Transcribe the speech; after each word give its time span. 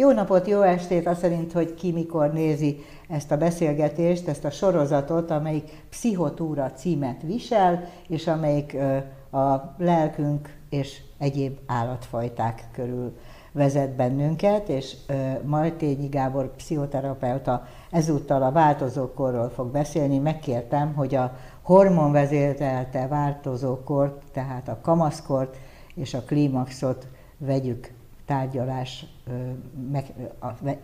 Jó 0.00 0.10
napot, 0.10 0.46
jó 0.46 0.60
estét, 0.60 1.06
azt 1.06 1.20
szerint, 1.20 1.52
hogy 1.52 1.74
ki 1.74 1.92
mikor 1.92 2.32
nézi 2.32 2.84
ezt 3.08 3.30
a 3.30 3.36
beszélgetést, 3.36 4.28
ezt 4.28 4.44
a 4.44 4.50
sorozatot, 4.50 5.30
amelyik 5.30 5.84
Pszichotúra 5.90 6.72
címet 6.72 7.22
visel, 7.22 7.84
és 8.08 8.26
amelyik 8.26 8.76
a 9.30 9.74
lelkünk 9.78 10.56
és 10.70 11.00
egyéb 11.18 11.58
állatfajták 11.66 12.68
körül 12.72 13.16
vezet 13.52 13.90
bennünket, 13.90 14.68
és 14.68 14.96
Martényi 15.44 16.08
Gábor 16.08 16.54
pszichoterapeuta 16.56 17.62
ezúttal 17.90 18.42
a 18.42 18.52
változókorról 18.52 19.48
fog 19.48 19.70
beszélni. 19.70 20.18
Megkértem, 20.18 20.94
hogy 20.94 21.14
a 21.14 21.36
hormonvezérelte 21.62 23.06
változókort, 23.06 24.22
tehát 24.32 24.68
a 24.68 24.78
kamaszkort 24.82 25.56
és 25.94 26.14
a 26.14 26.22
klímaxot 26.22 27.06
vegyük 27.38 27.98
tárgyalás, 28.30 29.06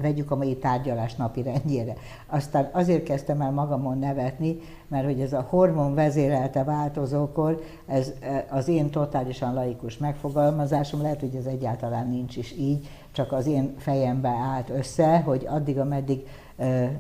vegyük 0.01 0.31
a 0.31 0.37
mai 0.37 0.57
tárgyalás 0.57 1.15
napi 1.15 1.43
rendjére. 1.43 1.93
Aztán 2.27 2.69
azért 2.73 3.03
kezdtem 3.03 3.41
el 3.41 3.51
magamon 3.51 3.99
nevetni, 3.99 4.57
mert 4.89 5.05
hogy 5.05 5.21
ez 5.21 5.33
a 5.33 5.47
hormon 5.49 5.95
vezérelte 5.95 6.65
változókor, 6.65 7.63
ez 7.87 8.13
az 8.51 8.69
én 8.69 8.91
totálisan 8.91 9.55
laikus 9.55 9.99
megfogalmazásom, 9.99 11.03
lehet, 11.03 11.21
hogy 11.21 11.35
ez 11.35 11.45
egyáltalán 11.45 12.09
nincs 12.09 12.37
is 12.37 12.53
így, 12.59 12.89
csak 13.13 13.33
az 13.33 13.47
én 13.47 13.75
fejembe 13.79 14.29
állt 14.29 14.71
össze, 14.71 15.19
hogy 15.21 15.47
addig, 15.49 15.79
ameddig 15.79 16.27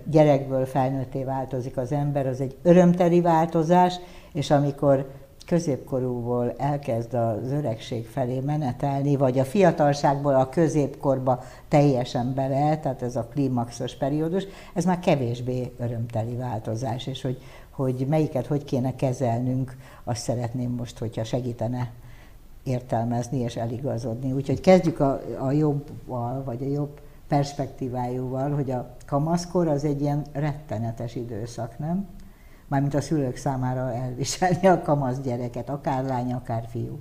gyerekből 0.04 0.66
felnőtté 0.66 1.24
változik 1.24 1.76
az 1.76 1.92
ember, 1.92 2.26
az 2.26 2.40
egy 2.40 2.56
örömteli 2.62 3.20
változás, 3.20 3.94
és 4.32 4.50
amikor 4.50 5.10
középkorúból 5.46 6.54
elkezd 6.56 7.14
az 7.14 7.50
öregség 7.50 8.06
felé 8.06 8.40
menetelni, 8.40 9.16
vagy 9.16 9.38
a 9.38 9.44
fiatalságból 9.44 10.34
a 10.34 10.48
középkorba 10.48 11.42
teljesen 11.68 12.34
bele, 12.34 12.78
tehát 12.78 13.02
ez 13.02 13.16
a 13.16 13.28
klímaxos 13.32 13.96
periódus, 13.96 14.44
ez 14.74 14.84
már 14.84 14.98
kevésbé 14.98 15.72
örömteli 15.78 16.34
változás, 16.34 17.06
és 17.06 17.22
hogy, 17.22 17.38
hogy 17.70 18.06
melyiket 18.08 18.46
hogy 18.46 18.64
kéne 18.64 18.94
kezelnünk, 18.94 19.76
azt 20.04 20.22
szeretném 20.22 20.70
most, 20.70 20.98
hogyha 20.98 21.24
segítene 21.24 21.90
értelmezni 22.62 23.38
és 23.38 23.56
eligazodni. 23.56 24.32
Úgyhogy 24.32 24.60
kezdjük 24.60 25.00
a, 25.00 25.20
a 25.38 25.50
jobban, 25.50 26.44
vagy 26.44 26.62
a 26.62 26.72
jobb 26.72 27.00
perspektívájúval, 27.28 28.50
hogy 28.50 28.70
a 28.70 28.94
kamaszkor 29.06 29.68
az 29.68 29.84
egy 29.84 30.00
ilyen 30.00 30.24
rettenetes 30.32 31.14
időszak, 31.14 31.78
nem? 31.78 32.06
Mármint 32.68 32.94
a 32.94 33.00
szülők 33.00 33.36
számára 33.36 33.92
elviselni 33.92 34.66
a 34.66 34.82
kamasz 34.82 35.20
gyereket, 35.20 35.68
akár 35.68 36.04
lány, 36.04 36.32
akár 36.32 36.66
fiú. 36.70 36.98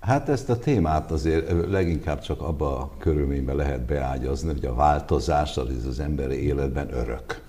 Hát 0.00 0.28
ezt 0.28 0.50
a 0.50 0.58
témát 0.58 1.10
azért 1.10 1.70
leginkább 1.70 2.20
csak 2.20 2.42
abba 2.42 2.78
a 2.78 2.90
körülményben 2.98 3.56
lehet 3.56 3.80
beágyazni, 3.80 4.52
hogy 4.52 4.64
a 4.64 4.74
változás 4.74 5.56
az 5.56 5.84
az 5.86 6.00
emberi 6.00 6.46
életben 6.46 6.92
örök. 6.92 7.42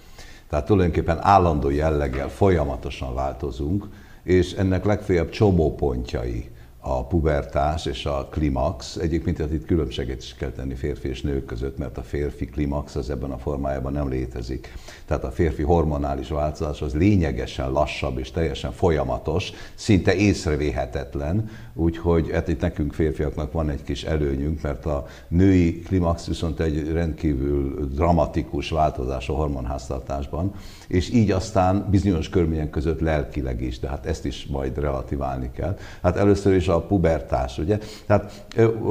Tehát 0.50 0.66
tulajdonképpen 0.66 1.17
állandó 1.22 1.70
jelleggel 1.70 2.30
folyamatosan 2.30 3.14
változunk, 3.14 3.88
és 4.23 4.54
ennek 4.54 4.86
legfeljebb 4.86 5.30
csomópontjai 5.30 6.50
a 6.83 7.05
pubertás 7.05 7.85
és 7.85 8.05
a 8.05 8.27
klimax. 8.31 8.95
Egyébként 8.95 9.37
tehát 9.37 9.51
itt 9.51 9.65
különbséget 9.65 10.21
is 10.21 10.35
kell 10.35 10.49
tenni 10.49 10.75
férfi 10.75 11.07
és 11.07 11.21
nők 11.21 11.45
között, 11.45 11.77
mert 11.77 11.97
a 11.97 12.03
férfi 12.03 12.45
klimax 12.45 12.95
az 12.95 13.09
ebben 13.09 13.31
a 13.31 13.37
formájában 13.37 13.91
nem 13.91 14.09
létezik. 14.09 14.73
Tehát 15.05 15.23
a 15.23 15.31
férfi 15.31 15.61
hormonális 15.61 16.29
változás 16.29 16.81
az 16.81 16.93
lényegesen 16.93 17.71
lassabb 17.71 18.17
és 18.17 18.31
teljesen 18.31 18.71
folyamatos, 18.71 19.52
szinte 19.75 20.15
észrevéhetetlen, 20.15 21.49
úgyhogy 21.73 22.31
hát 22.31 22.47
itt 22.47 22.61
nekünk 22.61 22.93
férfiaknak 22.93 23.52
van 23.52 23.70
egy 23.70 23.83
kis 23.83 24.03
előnyünk, 24.03 24.61
mert 24.61 24.86
a 24.86 25.05
női 25.27 25.80
klimax 25.80 26.27
viszont 26.27 26.59
egy 26.59 26.91
rendkívül 26.91 27.87
dramatikus 27.87 28.70
változás 28.70 29.30
a 29.30 29.33
hormonháztartásban, 29.33 30.53
és 30.91 31.13
így 31.13 31.31
aztán 31.31 31.85
bizonyos 31.89 32.29
körülmények 32.29 32.69
között 32.69 32.99
lelkileg 32.99 33.61
is, 33.61 33.79
de 33.79 33.87
hát 33.87 34.05
ezt 34.05 34.25
is 34.25 34.45
majd 34.45 34.77
relativálni 34.77 35.52
kell. 35.55 35.77
Hát 36.02 36.17
először 36.17 36.55
is 36.55 36.67
a 36.67 36.81
pubertás, 36.81 37.57
ugye? 37.57 37.77
Tehát 38.05 38.45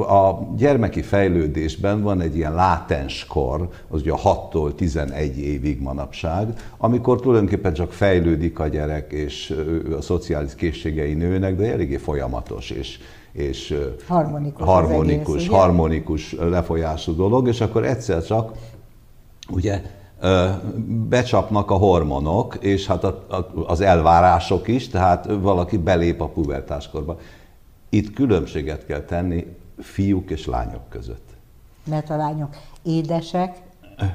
a 0.09 0.53
gyermeki 0.57 1.01
fejlődésben 1.01 2.01
van 2.01 2.21
egy 2.21 2.35
ilyen 2.35 2.53
látens 2.53 3.25
kor, 3.25 3.69
az 3.89 4.01
ugye 4.01 4.11
a 4.11 4.49
6-tól 4.49 4.75
11 4.75 5.37
évig 5.37 5.81
manapság, 5.81 6.47
amikor 6.77 7.19
tulajdonképpen 7.19 7.73
csak 7.73 7.93
fejlődik 7.93 8.59
a 8.59 8.67
gyerek, 8.67 9.11
és 9.11 9.55
a 9.97 10.01
szociális 10.01 10.55
készségei 10.55 11.13
nőnek, 11.13 11.55
de 11.55 11.71
eléggé 11.71 11.97
folyamatos, 11.97 12.69
és, 12.69 12.99
és 13.31 13.77
harmonikus, 14.07 14.65
harmonikus, 14.65 15.35
egész, 15.35 15.49
harmonikus 15.49 16.35
lefolyású 16.39 17.15
dolog, 17.15 17.47
és 17.47 17.61
akkor 17.61 17.85
egyszer 17.85 18.23
csak 18.23 18.51
ugye 19.49 19.81
becsapnak 21.09 21.71
a 21.71 21.73
hormonok, 21.73 22.55
és 22.59 22.87
hát 22.87 23.05
az 23.67 23.81
elvárások 23.81 24.67
is, 24.67 24.87
tehát 24.87 25.27
valaki 25.39 25.77
belép 25.77 26.21
a 26.21 26.27
pubertáskorba. 26.27 27.19
Itt 27.89 28.13
különbséget 28.13 28.85
kell 28.85 29.01
tenni 29.01 29.45
fiúk 29.79 30.29
és 30.29 30.45
lányok 30.45 30.89
között. 30.89 31.29
Mert 31.83 32.09
a 32.09 32.15
lányok 32.15 32.55
édesek, 32.83 33.61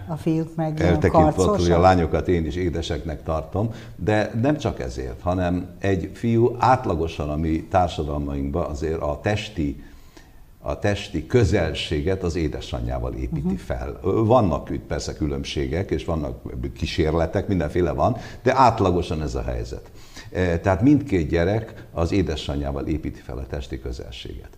a 0.06 0.16
fiúk 0.16 0.54
meg 0.56 0.80
Eltekintve 0.80 1.44
hogy 1.44 1.70
a 1.70 1.80
lányokat 1.80 2.28
én 2.28 2.46
is 2.46 2.56
édeseknek 2.56 3.22
tartom, 3.22 3.70
de 3.96 4.30
nem 4.42 4.56
csak 4.56 4.80
ezért, 4.80 5.20
hanem 5.20 5.68
egy 5.78 6.10
fiú 6.14 6.56
átlagosan 6.58 7.30
a 7.30 7.36
mi 7.36 7.66
társadalmainkban 7.70 8.64
azért 8.70 9.00
a 9.00 9.18
testi 9.22 9.84
a 10.66 10.78
testi 10.78 11.26
közelséget 11.26 12.22
az 12.22 12.36
édesanyjával 12.36 13.12
építi 13.12 13.40
uh-huh. 13.40 13.58
fel. 13.58 13.98
Vannak 14.02 14.70
itt 14.70 14.84
persze 14.86 15.14
különbségek, 15.14 15.90
és 15.90 16.04
vannak 16.04 16.42
kísérletek, 16.76 17.48
mindenféle 17.48 17.92
van, 17.92 18.16
de 18.42 18.56
átlagosan 18.56 19.22
ez 19.22 19.34
a 19.34 19.42
helyzet. 19.42 19.90
E, 20.32 20.58
tehát 20.58 20.82
mindkét 20.82 21.28
gyerek 21.28 21.86
az 21.92 22.12
édesanyjával 22.12 22.86
építi 22.86 23.20
fel 23.20 23.38
a 23.38 23.46
testi 23.46 23.80
közelséget. 23.80 24.50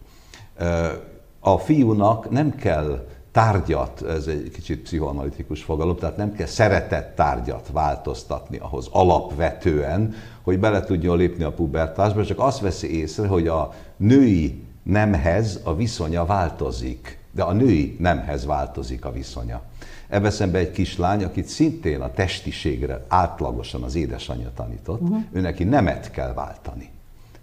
E, 0.56 1.00
a 1.40 1.58
fiúnak 1.58 2.30
nem 2.30 2.54
kell 2.54 3.06
tárgyat, 3.32 4.02
ez 4.02 4.26
egy 4.26 4.50
kicsit 4.52 4.82
pszichoanalitikus 4.82 5.62
fogalom, 5.62 5.96
tehát 5.96 6.16
nem 6.16 6.32
kell 6.32 6.46
szeretett 6.46 7.14
tárgyat 7.14 7.70
változtatni 7.72 8.58
ahhoz 8.58 8.88
alapvetően, 8.92 10.14
hogy 10.42 10.58
bele 10.58 10.80
tudjon 10.80 11.16
lépni 11.16 11.44
a 11.44 11.52
pubertásba, 11.52 12.24
csak 12.24 12.38
azt 12.40 12.60
veszi 12.60 12.98
észre, 12.98 13.26
hogy 13.26 13.48
a 13.48 13.72
női 13.96 14.66
nemhez 14.88 15.60
a 15.62 15.74
viszonya 15.74 16.24
változik, 16.24 17.18
de 17.30 17.42
a 17.42 17.52
női 17.52 17.96
nemhez 17.98 18.46
változik 18.46 19.04
a 19.04 19.12
viszonya. 19.12 19.62
Ebbe 20.08 20.30
szemben 20.30 20.60
egy 20.60 20.70
kislány, 20.70 21.24
akit 21.24 21.46
szintén 21.46 22.00
a 22.00 22.12
testiségre 22.12 23.04
átlagosan 23.08 23.82
az 23.82 23.94
édesanyja 23.94 24.50
tanított, 24.54 25.00
uh-huh. 25.00 25.18
ő 25.32 25.40
neki 25.40 25.64
nemet 25.64 26.10
kell 26.10 26.32
váltani. 26.32 26.90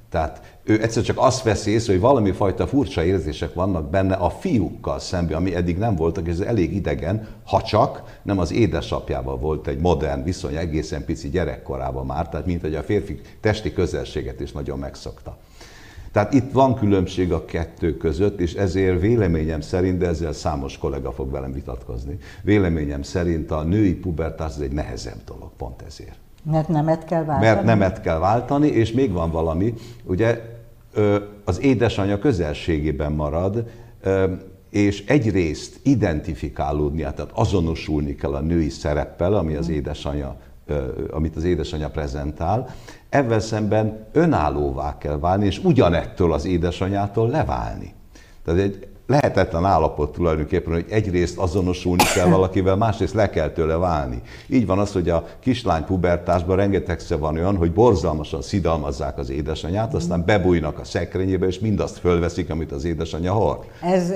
Tehát 0.10 0.58
ő 0.64 0.82
egyszer 0.82 1.04
csak 1.04 1.18
azt 1.18 1.44
veszi 1.44 1.72
észre, 1.72 1.92
hogy 1.92 2.02
valami 2.02 2.32
fajta 2.32 2.68
furcsa 2.68 3.04
érzések 3.04 3.54
vannak 3.54 3.90
benne 3.90 4.16
a 4.16 4.30
fiúkkal 4.30 5.00
szemben, 5.00 5.38
ami 5.38 5.56
eddig 5.56 5.78
nem 5.78 5.96
voltak, 5.96 6.28
és 6.28 6.34
ez 6.34 6.40
elég 6.40 6.76
idegen, 6.76 7.28
ha 7.46 7.62
csak 7.62 8.20
nem 8.24 8.40
az 8.40 8.52
édesapjával 8.52 9.38
volt 9.38 9.68
egy 9.68 9.80
modern 9.80 10.24
viszony 10.24 10.56
egészen 10.56 11.06
pici 11.06 11.30
gyerekkorában 11.30 12.06
már, 12.06 12.30
tehát 12.30 12.46
mint 12.46 12.62
hogy 12.62 12.76
a 12.76 12.84
férfi 12.84 13.22
testi 13.40 13.74
közelséget 13.74 14.40
is 14.40 14.52
nagyon 14.52 14.80
megszokta. 14.80 15.38
Tehát 16.16 16.34
itt 16.34 16.52
van 16.52 16.76
különbség 16.76 17.32
a 17.32 17.46
kettő 17.46 17.98
között, 17.98 18.40
és 18.40 18.54
ezért 18.54 19.02
véleményem 19.02 19.62
szerint, 19.62 19.98
de 19.98 20.08
ezzel 20.08 20.34
számos 20.34 20.78
kollega 20.78 21.12
fog 21.12 21.32
velem 21.32 21.54
vitatkozni, 21.54 22.18
véleményem 22.44 23.02
szerint 23.02 23.52
a 23.52 23.64
női 23.64 23.94
pubertás 23.94 24.52
ez 24.52 24.60
egy 24.60 24.72
nehezebb 24.72 25.24
dolog, 25.26 25.50
pont 25.58 25.82
ezért. 25.82 26.18
Mert 26.44 26.68
nemet 26.68 27.06
kell 27.06 27.24
váltani? 27.24 27.46
Mert 27.46 27.64
nemet 27.64 28.02
kell 28.02 28.20
váltani, 28.20 28.68
és 28.68 28.92
még 28.92 29.12
van 29.12 29.32
valami, 29.32 29.74
ugye 30.04 30.42
az 31.44 31.62
édesanyja 31.62 32.20
közelségében 32.20 33.12
marad, 33.12 33.66
és 34.70 35.06
egyrészt 35.06 35.80
identifikálódnia, 35.84 37.12
tehát 37.12 37.32
azonosulni 37.34 38.16
kell 38.16 38.34
a 38.34 38.40
női 38.40 38.70
szereppel, 38.70 39.34
ami 39.34 39.56
az 39.56 39.70
édesanyja 39.70 40.38
amit 41.12 41.36
az 41.36 41.44
édesanyja 41.44 41.90
prezentál, 41.90 42.76
ezzel 43.16 43.40
szemben 43.40 44.06
önállóvá 44.12 44.98
kell 44.98 45.20
válni, 45.20 45.46
és 45.46 45.64
ugyanettől 45.64 46.34
az 46.34 46.46
édesanyától 46.46 47.30
leválni. 47.30 47.94
Tehát 48.44 48.60
egy 48.60 48.88
lehetetlen 49.08 49.66
állapot 49.66 50.12
tulajdonképpen, 50.12 50.74
hogy 50.74 50.86
egyrészt 50.90 51.38
azonosulni 51.38 52.04
kell 52.16 52.28
valakivel, 52.28 52.76
másrészt 52.76 53.14
le 53.14 53.30
kell 53.30 53.50
tőle 53.50 53.76
válni. 53.76 54.22
Így 54.48 54.66
van 54.66 54.80
az, 54.80 54.92
hogy 54.92 55.10
a 55.10 55.26
kislány 55.40 55.84
pubertásban 55.84 56.56
rengetegszer 56.56 57.20
van 57.20 57.36
olyan, 57.36 57.58
hogy 57.58 57.74
borzalmasan 57.74 58.42
szidalmazzák 58.42 59.18
az 59.18 59.30
édesanyját, 59.30 59.94
aztán 59.94 60.24
bebújnak 60.26 60.80
a 60.80 60.84
szekrényébe, 60.84 61.46
és 61.46 61.60
mindazt 61.60 61.98
fölveszik, 61.98 62.50
amit 62.50 62.72
az 62.72 62.84
édesanyja 62.84 63.34
hord. 63.34 63.64
Ez 63.82 64.12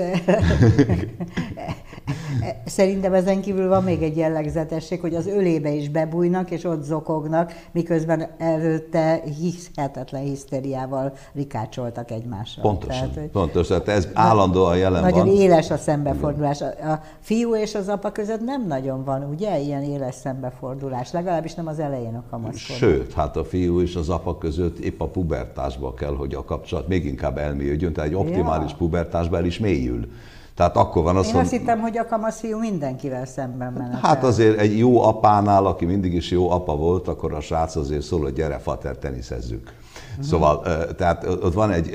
Szerintem 2.64 3.14
ezen 3.14 3.40
kívül 3.40 3.68
van 3.68 3.82
még 3.82 4.02
egy 4.02 4.16
jellegzetesség, 4.16 5.00
hogy 5.00 5.14
az 5.14 5.26
ölébe 5.26 5.70
is 5.70 5.88
bebújnak, 5.88 6.50
és 6.50 6.64
ott 6.64 6.82
zokognak, 6.82 7.52
miközben 7.72 8.28
előtte 8.38 9.22
hihetetlen 9.38 10.22
hiszteriával 10.22 11.12
rikácsoltak 11.34 12.10
egymásra. 12.10 12.62
Pontosan, 12.62 13.10
Tehát, 13.10 13.28
pontosan. 13.28 13.82
Tehát 13.82 14.04
ez 14.04 14.08
állandóan 14.14 14.76
jelen 14.80 15.02
nagyon 15.02 15.26
van. 15.26 15.36
Éles 15.36 15.70
a 15.70 15.76
szembefordulás. 15.76 16.60
A, 16.60 16.90
a 16.90 17.00
fiú 17.20 17.54
és 17.54 17.74
az 17.74 17.88
apa 17.88 18.10
között 18.10 18.40
nem 18.40 18.66
nagyon 18.66 19.04
van, 19.04 19.28
ugye, 19.30 19.58
ilyen 19.58 19.82
éles 19.82 20.14
szembefordulás, 20.14 21.12
legalábbis 21.12 21.54
nem 21.54 21.66
az 21.66 21.78
elején 21.78 22.14
a 22.14 22.22
kamaszkorban. 22.30 22.76
Sőt, 22.76 23.12
hát 23.12 23.36
a 23.36 23.44
fiú 23.44 23.80
és 23.80 23.94
az 23.94 24.08
apa 24.08 24.38
között 24.38 24.78
épp 24.78 25.00
a 25.00 25.06
pubertásba 25.06 25.94
kell, 25.94 26.14
hogy 26.16 26.34
a 26.34 26.44
kapcsolat 26.44 26.88
még 26.88 27.04
inkább 27.04 27.38
elmélyüljön, 27.38 27.92
tehát 27.92 28.10
egy 28.10 28.16
optimális 28.16 28.70
ja. 28.70 28.76
pubertásba 28.76 29.36
el 29.36 29.44
is 29.44 29.58
mélyül. 29.58 30.08
Tehát 30.54 30.76
akkor 30.76 31.02
van 31.02 31.16
az, 31.16 31.28
Én 31.28 31.34
azt 31.34 31.50
hittem, 31.50 31.80
hogy 31.80 31.98
a 31.98 32.30
fiú 32.30 32.58
mindenkivel 32.58 33.26
szemben 33.26 33.72
menet. 33.72 34.00
Hát 34.00 34.24
azért 34.24 34.58
egy 34.58 34.78
jó 34.78 35.02
apánál, 35.02 35.66
aki 35.66 35.84
mindig 35.84 36.14
is 36.14 36.30
jó 36.30 36.50
apa 36.50 36.76
volt, 36.76 37.08
akkor 37.08 37.34
a 37.34 37.40
srác 37.40 37.76
azért 37.76 38.02
szól, 38.02 38.20
hogy 38.20 38.32
gyere, 38.32 38.58
fater, 38.58 38.96
teniszezzük. 38.96 39.72
Uh-huh. 40.10 40.24
Szóval, 40.24 40.62
tehát 40.96 41.26
ott 41.26 41.54
van 41.54 41.70
egy, 41.70 41.90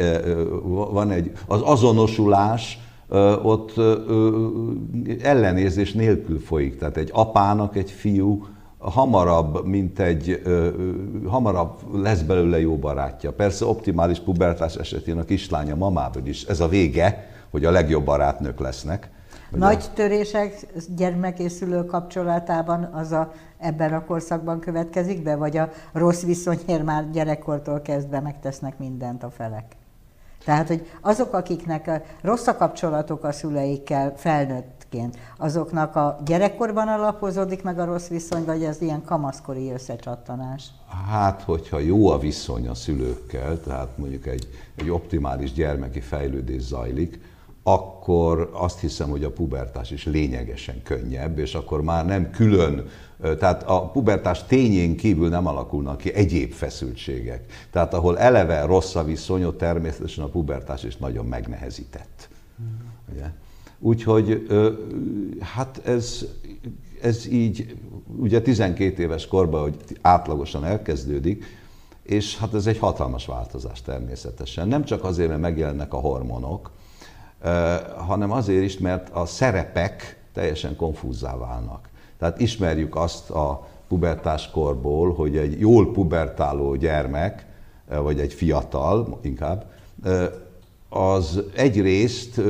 van 0.92 1.12
egy, 1.12 1.32
az 1.48 1.62
azonosulás, 1.62 2.80
ott 3.44 3.74
ellenérzés 5.22 5.94
nélkül 5.94 6.40
folyik. 6.40 6.78
Tehát 6.78 6.98
egy 6.98 7.10
apának 7.14 7.76
egy 7.76 7.92
fiú 7.92 8.46
hamarabb, 8.78 9.66
mint 9.66 10.00
egy, 10.00 10.42
hamarabb 11.28 11.80
lesz 11.94 12.22
belőle 12.22 12.60
jó 12.60 12.78
barátja. 12.78 13.32
Persze 13.32 13.66
optimális 13.66 14.20
pubertás 14.20 14.76
esetén 14.76 15.18
a 15.18 15.24
kislánya 15.24 15.76
mamával 15.76 16.26
is. 16.26 16.44
Ez 16.44 16.60
a 16.60 16.68
vége, 16.68 17.30
hogy 17.50 17.66
a 17.66 17.72
legjobb 17.72 18.06
barátnők 18.06 18.60
lesznek. 18.60 19.10
Nagy 19.50 19.86
a... 19.90 19.94
törések 19.94 20.66
gyermek 20.96 21.40
és 21.40 21.52
szülő 21.52 21.86
kapcsolatában 21.86 22.84
az 22.84 23.12
a, 23.12 23.34
ebben 23.58 23.94
a 23.94 24.06
korszakban 24.06 24.60
következik 24.60 25.24
be, 25.24 25.36
vagy 25.36 25.58
a 25.58 25.70
rossz 25.92 26.24
viszonyért 26.24 26.84
már 26.84 27.12
gyerekkortól 27.12 27.82
kezdve 27.82 28.20
megtesznek 28.20 28.78
mindent 28.78 29.24
a 29.24 29.30
felek? 29.30 29.66
Tehát, 30.46 30.68
hogy 30.68 30.88
azok, 31.02 31.34
akiknek 31.34 32.02
rossz 32.22 32.48
a 32.48 32.56
kapcsolatok 32.56 33.24
a 33.24 33.32
szüleikkel 33.32 34.14
felnőttként, 34.16 35.18
azoknak 35.38 35.96
a 35.96 36.18
gyerekkorban 36.26 36.88
alapozódik 36.88 37.64
meg 37.64 37.80
a 37.80 37.86
rossz 37.86 38.08
viszony, 38.08 38.46
vagy 38.46 38.64
ez 38.64 38.82
ilyen 38.82 39.04
kamaszkori 39.04 39.72
összecsattanás? 39.72 40.64
Hát, 41.10 41.42
hogyha 41.42 41.80
jó 41.80 42.10
a 42.10 42.20
viszony 42.20 42.68
a 42.68 42.74
szülőkkel, 42.74 43.60
tehát 43.60 43.98
mondjuk 43.98 44.26
egy, 44.26 44.48
egy 44.76 44.90
optimális 44.90 45.54
gyermeki 45.54 46.00
fejlődés 46.00 46.62
zajlik, 46.62 47.20
akkor 47.68 48.50
azt 48.54 48.80
hiszem, 48.80 49.10
hogy 49.10 49.24
a 49.24 49.32
pubertás 49.32 49.92
is 49.92 50.06
lényegesen 50.06 50.82
könnyebb, 50.84 51.38
és 51.38 51.54
akkor 51.56 51.82
már 51.82 52.06
nem 52.06 52.30
külön, 52.30 52.88
tehát 53.40 53.64
a 53.64 53.90
pubertás 53.90 54.44
tényén 54.44 54.98
kívül 54.98 55.30
nem 55.30 55.48
alakulnak 55.48 55.98
ki 55.98 56.14
egyéb 56.14 56.52
feszültségek. 56.52 57.68
Tehát 57.72 57.94
ahol 57.94 58.20
eleve 58.20 58.66
rossz 58.66 58.96
a 58.96 59.04
viszony, 59.04 59.44
ott 59.44 59.58
természetesen 59.58 60.24
a 60.24 60.28
pubertás 60.28 60.84
is 60.84 60.96
nagyon 60.98 61.26
megnehezített. 61.26 62.30
Ugye? 63.14 63.26
Úgyhogy 63.80 64.48
hát 65.40 65.82
ez, 65.86 66.26
ez 67.02 67.28
így, 67.28 67.76
ugye 68.18 68.42
12 68.42 69.02
éves 69.02 69.28
korban, 69.28 69.62
hogy 69.62 69.76
átlagosan 70.02 70.66
elkezdődik, 70.66 71.46
és 72.04 72.38
hát 72.38 72.54
ez 72.54 72.68
egy 72.68 72.78
hatalmas 72.78 73.26
változás 73.26 73.82
természetesen. 73.82 74.68
Nem 74.68 74.84
csak 74.84 75.04
azért, 75.04 75.30
mert 75.30 75.42
megjelennek 75.42 75.94
a 75.94 75.98
hormonok, 75.98 76.72
hanem 77.98 78.32
azért 78.32 78.64
is, 78.64 78.78
mert 78.78 79.10
a 79.14 79.26
szerepek 79.26 80.20
teljesen 80.34 80.76
konfúzzá 80.76 81.38
válnak. 81.38 81.90
Tehát 82.20 82.40
ismerjük 82.40 82.96
azt 82.96 83.30
a 83.30 83.68
pubertáskorból, 83.88 85.14
hogy 85.14 85.38
egy 85.38 85.60
jól 85.60 85.92
pubertáló 85.92 86.76
gyermek, 86.76 87.46
vagy 87.88 88.20
egy 88.20 88.34
fiatal 88.34 89.20
inkább, 89.22 89.66
az 90.96 91.42
egyrészt 91.56 92.42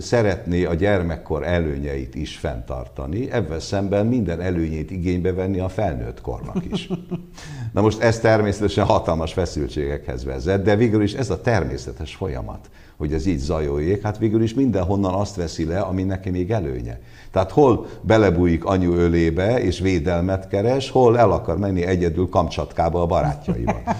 szeretné 0.00 0.64
a 0.64 0.74
gyermekkor 0.74 1.46
előnyeit 1.46 2.14
is 2.14 2.36
fenntartani, 2.36 3.30
ebben 3.30 3.60
szemben 3.60 4.06
minden 4.06 4.40
előnyét 4.40 4.90
igénybe 4.90 5.32
venni 5.32 5.58
a 5.58 5.68
felnőtt 5.68 6.20
kornak 6.20 6.64
is. 6.72 6.88
Na 7.74 7.80
most 7.80 8.00
ez 8.00 8.18
természetesen 8.18 8.84
hatalmas 8.84 9.32
feszültségekhez 9.32 10.24
vezet, 10.24 10.62
de 10.62 10.76
végül 10.76 11.02
is 11.02 11.12
ez 11.12 11.30
a 11.30 11.40
természetes 11.40 12.14
folyamat 12.14 12.70
hogy 12.96 13.12
ez 13.12 13.26
így 13.26 13.38
zajoljék, 13.38 14.02
hát 14.02 14.18
végül 14.18 14.42
is 14.42 14.54
mindenhonnan 14.54 15.14
azt 15.14 15.36
veszi 15.36 15.64
le, 15.64 15.80
ami 15.80 16.02
neki 16.02 16.30
még 16.30 16.50
előnye. 16.50 17.00
Tehát 17.30 17.50
hol 17.50 17.86
belebújik 18.00 18.64
anyu 18.64 18.92
ölébe 18.92 19.62
és 19.62 19.78
védelmet 19.78 20.48
keres, 20.48 20.90
hol 20.90 21.18
el 21.18 21.30
akar 21.30 21.58
menni 21.58 21.82
egyedül 21.82 22.28
Kamcsatkába 22.28 23.02
a 23.02 23.06
barátjaival. 23.06 23.82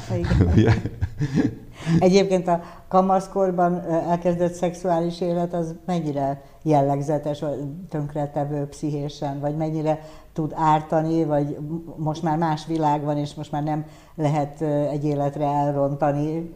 Egyébként 1.98 2.48
a 2.48 2.62
kamaszkorban 2.88 3.80
elkezdett 3.88 4.52
szexuális 4.52 5.20
élet 5.20 5.54
az 5.54 5.74
mennyire 5.86 6.42
jellegzetes, 6.62 7.44
tönkretevő 7.88 8.66
pszichésen, 8.66 9.40
vagy 9.40 9.56
mennyire 9.56 10.00
tud 10.32 10.52
ártani, 10.54 11.24
vagy 11.24 11.58
most 11.96 12.22
már 12.22 12.38
más 12.38 12.66
világ 12.66 13.04
van, 13.04 13.16
és 13.16 13.34
most 13.34 13.52
már 13.52 13.62
nem 13.62 13.84
lehet 14.14 14.62
egy 14.90 15.04
életre 15.04 15.44
elrontani 15.44 16.54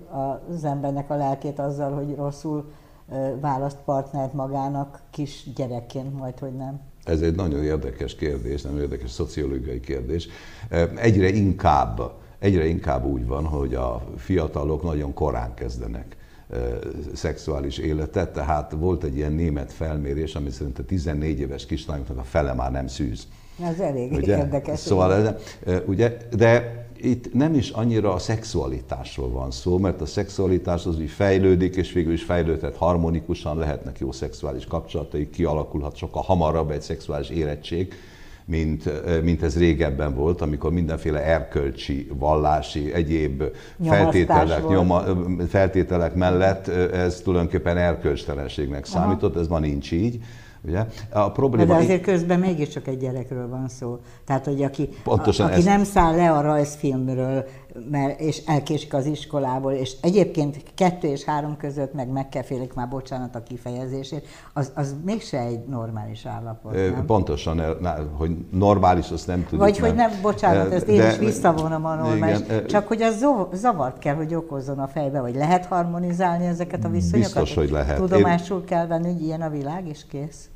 az 0.48 0.64
embernek 0.64 1.10
a 1.10 1.16
lelkét 1.16 1.58
azzal, 1.58 1.92
hogy 1.92 2.14
rosszul 2.14 2.72
választ 3.40 3.78
partnert 3.84 4.32
magának 4.32 5.00
kis 5.10 5.52
gyerekként, 5.54 6.18
majd 6.18 6.38
hogy 6.38 6.54
nem. 6.54 6.80
Ez 7.04 7.20
egy 7.20 7.34
nagyon 7.34 7.64
érdekes 7.64 8.14
kérdés, 8.14 8.62
nagyon 8.62 8.80
érdekes 8.80 9.10
szociológiai 9.10 9.80
kérdés. 9.80 10.28
Egyre 10.96 11.28
inkább, 11.28 12.00
egyre 12.46 12.66
inkább 12.66 13.04
úgy 13.04 13.26
van, 13.26 13.44
hogy 13.44 13.74
a 13.74 14.02
fiatalok 14.16 14.82
nagyon 14.82 15.14
korán 15.14 15.54
kezdenek 15.54 16.16
szexuális 17.14 17.78
életet, 17.78 18.32
tehát 18.32 18.72
volt 18.78 19.04
egy 19.04 19.16
ilyen 19.16 19.32
német 19.32 19.72
felmérés, 19.72 20.34
ami 20.34 20.50
szerint 20.50 20.78
a 20.78 20.84
14 20.84 21.40
éves 21.40 21.66
kislányoknak 21.66 22.18
a 22.18 22.22
fele 22.22 22.52
már 22.52 22.70
nem 22.70 22.86
szűz. 22.86 23.26
Ez 23.62 23.78
elég 23.80 24.12
ugye? 24.12 24.36
érdekes. 24.36 24.78
Szóval, 24.78 25.14
ez, 25.14 25.30
ugye, 25.86 26.16
de 26.36 26.84
itt 26.96 27.34
nem 27.34 27.54
is 27.54 27.70
annyira 27.70 28.12
a 28.12 28.18
szexualitásról 28.18 29.30
van 29.30 29.50
szó, 29.50 29.78
mert 29.78 30.00
a 30.00 30.06
szexualitás 30.06 30.86
az 30.86 30.98
úgy 30.98 31.10
fejlődik, 31.10 31.76
és 31.76 31.92
végül 31.92 32.12
is 32.12 32.22
fejlődhet 32.22 32.76
harmonikusan, 32.76 33.58
lehetnek 33.58 33.98
jó 33.98 34.12
szexuális 34.12 34.66
kapcsolatai, 34.66 35.30
kialakulhat 35.30 35.96
sokkal 35.96 36.22
hamarabb 36.22 36.70
egy 36.70 36.82
szexuális 36.82 37.28
érettség, 37.28 37.94
mint, 38.46 38.90
mint 39.22 39.42
ez 39.42 39.58
régebben 39.58 40.14
volt, 40.14 40.40
amikor 40.40 40.72
mindenféle 40.72 41.24
erkölcsi, 41.24 42.08
vallási, 42.18 42.92
egyéb 42.92 43.42
feltételek, 43.84 44.68
nyoma, 44.68 45.02
feltételek 45.48 46.14
mellett 46.14 46.68
ez 46.68 47.20
tulajdonképpen 47.20 47.76
erkölcstelenségnek 47.76 48.84
számított, 48.84 49.36
ez 49.36 49.48
ma 49.48 49.58
nincs 49.58 49.92
így. 49.92 50.20
Ugye? 50.66 50.86
A 51.10 51.30
probléma 51.30 51.74
de 51.74 51.84
azért 51.84 52.02
közben 52.02 52.38
mégiscsak 52.38 52.86
egy 52.86 52.98
gyerekről 52.98 53.48
van 53.48 53.68
szó. 53.68 53.98
Tehát, 54.24 54.44
hogy 54.44 54.62
aki, 54.62 54.88
Pontosan 55.02 55.46
a, 55.46 55.48
aki 55.48 55.58
ez... 55.58 55.64
nem 55.64 55.84
száll 55.84 56.16
le 56.16 56.30
a 56.30 56.40
rajzfilmről, 56.40 57.44
mert, 57.90 58.20
és 58.20 58.42
elkésik 58.46 58.94
az 58.94 59.06
iskolából, 59.06 59.72
és 59.72 59.96
egyébként 60.02 60.62
kettő 60.74 61.08
és 61.08 61.24
három 61.24 61.56
között 61.56 61.94
meg 61.94 62.08
megkefélik 62.08 62.74
már 62.74 62.88
bocsánat 62.88 63.34
a 63.34 63.42
kifejezését, 63.42 64.26
az, 64.52 64.72
az 64.74 64.94
mégse 65.04 65.38
egy 65.38 65.64
normális 65.68 66.26
állapot, 66.26 66.72
nem? 66.72 67.04
Pontosan, 67.06 67.60
hogy 68.16 68.36
normális, 68.50 69.10
azt 69.10 69.26
nem 69.26 69.42
tudjuk. 69.42 69.60
Vagy 69.60 69.78
hogy 69.78 69.94
nem, 69.94 70.10
bocsánat, 70.22 70.72
ezt 70.72 70.86
én 70.86 70.96
de, 70.96 71.12
is 71.12 71.18
visszavonom 71.18 71.84
a 71.84 71.94
normális, 71.94 72.38
igen, 72.38 72.66
csak 72.66 72.88
hogy 72.88 73.02
az 73.02 73.26
zavart 73.52 73.98
kell, 73.98 74.14
hogy 74.14 74.34
okozzon 74.34 74.78
a 74.78 74.86
fejbe, 74.86 75.20
vagy 75.20 75.34
lehet 75.34 75.66
harmonizálni 75.66 76.46
ezeket 76.46 76.84
a 76.84 76.88
viszonyokat? 76.88 77.32
Biztos, 77.32 77.54
hogy 77.54 77.70
lehet. 77.70 77.96
Tudomásul 77.96 78.58
én... 78.58 78.64
kell 78.64 78.86
venni, 78.86 79.12
hogy 79.12 79.22
ilyen 79.22 79.42
a 79.42 79.50
világ, 79.50 79.88
és 79.88 80.06
kész. 80.08 80.48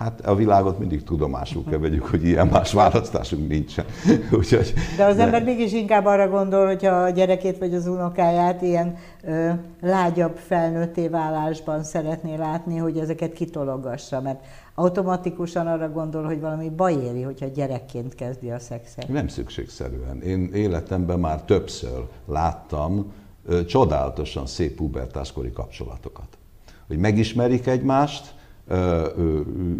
Hát 0.00 0.26
a 0.26 0.34
világot 0.34 0.78
mindig 0.78 1.02
tudomásul 1.02 1.64
kell 1.64 1.78
vegyük, 1.78 2.06
hogy 2.06 2.24
ilyen 2.24 2.46
más 2.46 2.72
választásunk 2.72 3.48
nincsen. 3.48 3.84
Úgyhogy, 4.38 4.74
de 4.96 5.04
az 5.04 5.16
de... 5.16 5.22
ember 5.22 5.44
mégis 5.44 5.72
inkább 5.72 6.04
arra 6.04 6.28
gondol, 6.28 6.66
hogyha 6.66 6.92
a 6.92 7.10
gyerekét 7.10 7.58
vagy 7.58 7.74
az 7.74 7.86
unokáját 7.86 8.62
ilyen 8.62 8.96
ö, 9.22 9.50
lágyabb 9.80 10.36
felnőtté 10.36 11.08
válásban 11.08 11.82
szeretné 11.84 12.36
látni, 12.36 12.76
hogy 12.76 12.98
ezeket 12.98 13.32
kitologassa, 13.32 14.20
mert 14.20 14.44
automatikusan 14.74 15.66
arra 15.66 15.90
gondol, 15.90 16.24
hogy 16.24 16.40
valami 16.40 16.70
baj 16.70 16.92
éri, 16.92 17.22
hogyha 17.22 17.46
gyerekként 17.46 18.14
kezdi 18.14 18.50
a 18.50 18.58
szexet. 18.58 19.08
Nem 19.08 19.28
szükségszerűen. 19.28 20.22
Én 20.22 20.50
életemben 20.52 21.18
már 21.18 21.42
többször 21.42 22.04
láttam 22.26 23.12
ö, 23.46 23.64
csodálatosan 23.64 24.46
szép 24.46 24.76
pubertáskori 24.76 25.52
kapcsolatokat. 25.52 26.38
Hogy 26.86 26.98
megismerik 26.98 27.66
egymást, 27.66 28.38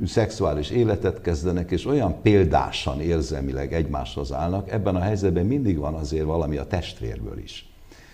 szexuális 0.04 0.70
életet 0.70 1.20
kezdenek, 1.20 1.70
és 1.70 1.86
olyan 1.86 2.20
példásan 2.22 3.00
érzelmileg 3.00 3.72
egymáshoz 3.72 4.32
állnak, 4.32 4.70
ebben 4.70 4.96
a 4.96 5.00
helyzetben 5.00 5.46
mindig 5.46 5.78
van 5.78 5.94
azért 5.94 6.24
valami 6.24 6.56
a 6.56 6.66
testvérből 6.66 7.38
is. 7.38 7.69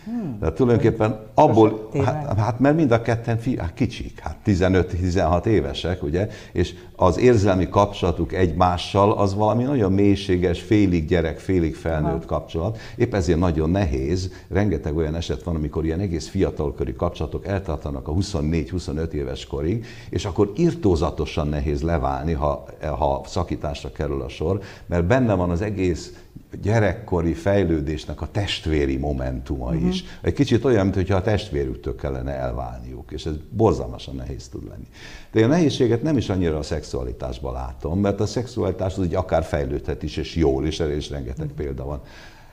Hmm. 0.07 0.39
Tehát 0.39 0.55
tulajdonképpen 0.55 1.19
abból, 1.35 1.91
hát, 2.05 2.39
hát 2.39 2.61
mert 2.61 2.77
mind 2.77 2.91
a 2.91 3.03
ketten 3.03 3.39
fi, 3.39 3.59
hát 3.59 3.75
kicsik, 3.75 4.19
hát 4.19 4.37
15-16 4.47 5.45
évesek, 5.45 6.03
ugye, 6.03 6.29
és 6.53 6.75
az 6.97 7.19
érzelmi 7.19 7.69
kapcsolatuk 7.69 8.33
egymással 8.33 9.13
az 9.13 9.35
valami 9.35 9.63
nagyon 9.63 9.93
mélységes, 9.93 10.61
félig 10.61 11.07
gyerek, 11.07 11.39
félig 11.39 11.75
felnőtt 11.75 12.25
ha. 12.25 12.27
kapcsolat. 12.27 12.79
Épp 12.97 13.15
ezért 13.15 13.39
nagyon 13.39 13.71
nehéz, 13.71 14.33
rengeteg 14.49 14.97
olyan 14.97 15.15
eset 15.15 15.43
van, 15.43 15.55
amikor 15.55 15.85
ilyen 15.85 16.01
egész 16.01 16.29
fiatalkori 16.29 16.95
kapcsolatok 16.95 17.47
eltartanak 17.47 18.09
a 18.09 18.13
24-25 18.13 19.11
éves 19.11 19.47
korig, 19.47 19.87
és 20.11 20.25
akkor 20.25 20.53
irtózatosan 20.57 21.49
nehéz 21.49 21.83
leválni, 21.83 22.33
ha, 22.33 22.65
ha 22.99 23.23
szakításra 23.27 23.93
kerül 23.93 24.23
a 24.23 24.29
sor, 24.29 24.61
mert 24.87 25.05
benne 25.05 25.35
van 25.35 25.51
az 25.51 25.61
egész 25.61 26.13
gyerekkori 26.63 27.33
fejlődésnek 27.33 28.21
a 28.21 28.31
testvéri 28.31 28.97
momentuma 28.97 29.65
uh-huh. 29.65 29.89
is. 29.89 30.05
Egy 30.23 30.33
kicsit 30.33 30.65
olyan, 30.65 30.87
mintha 30.87 31.17
a 31.17 31.23
testvérüktől 31.23 31.95
kellene 31.95 32.33
elválniuk, 32.33 33.13
és 33.13 33.27
ez 33.27 33.35
borzalmasan 33.51 34.15
nehéz 34.15 34.49
tud 34.49 34.69
lenni. 34.69 34.87
De 35.33 35.45
a 35.45 35.47
nehézséget 35.47 36.03
nem 36.03 36.17
is 36.17 36.29
annyira 36.29 36.59
a 36.59 36.63
szexualitásban 36.63 37.53
látom, 37.53 38.01
mert 38.01 38.21
a 38.21 38.27
szexualitás 38.27 38.97
az 38.97 39.05
így 39.05 39.15
akár 39.15 39.45
fejlődhet 39.45 40.03
is, 40.03 40.17
és 40.17 40.35
jól 40.35 40.67
is, 40.67 40.81
erre 40.81 40.97
is 40.97 41.11
rengeteg 41.11 41.47
uh-huh. 41.47 41.61
példa 41.61 41.85
van. 41.85 42.01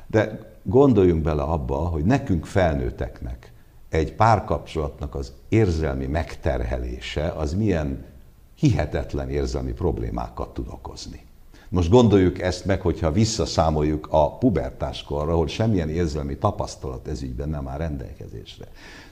De 0.07 0.39
gondoljunk 0.63 1.23
bele 1.23 1.41
abba, 1.41 1.75
hogy 1.75 2.03
nekünk 2.03 2.45
felnőtteknek 2.45 3.51
egy 3.89 4.13
párkapcsolatnak 4.13 5.15
az 5.15 5.31
érzelmi 5.49 6.05
megterhelése 6.05 7.27
az 7.27 7.53
milyen 7.53 8.05
hihetetlen 8.55 9.29
érzelmi 9.29 9.71
problémákat 9.71 10.53
tud 10.53 10.67
okozni. 10.67 11.25
Most 11.74 11.89
gondoljuk 11.89 12.42
ezt 12.42 12.65
meg, 12.65 12.82
hogyha 12.82 13.12
visszaszámoljuk 13.12 14.08
a 14.10 14.38
pubertáskorra, 14.38 15.36
hogy 15.36 15.50
semmilyen 15.50 15.89
érzelmi 15.89 16.38
tapasztalat 16.38 17.08
ez 17.08 17.22
ügyben 17.22 17.50
nem 17.50 17.68
áll 17.68 17.77
rendelkezésre. 17.77 18.65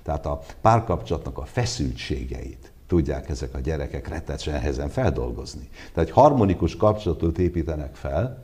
Tehát 0.04 0.26
a 0.26 0.42
párkapcsolatnak 0.62 1.38
a 1.38 1.46
feszültségeit 1.46 2.72
tudják 2.88 3.30
ezek 3.30 3.56
a 3.56 3.60
gyerekek 3.60 4.08
rettetesen 4.08 4.54
nehezen 4.54 4.90
feldolgozni. 4.90 5.70
Tehát 5.94 6.10
egy 6.10 6.16
harmonikus 6.16 6.76
kapcsolatot 6.76 7.38
építenek 7.38 7.96
fel, 7.96 8.44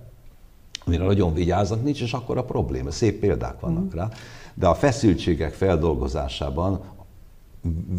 amire 0.86 1.04
nagyon 1.04 1.34
vigyáznak, 1.34 1.84
nincs 1.84 2.02
és 2.02 2.14
akkor 2.14 2.38
a 2.38 2.44
probléma. 2.44 2.92
Szép 2.92 3.20
példák 3.20 3.60
vannak 3.60 3.96
mm. 3.96 3.98
rá, 3.98 4.10
de 4.54 4.68
a 4.68 4.76
feszültségek 4.76 5.54
feldolgozásában 5.54 6.82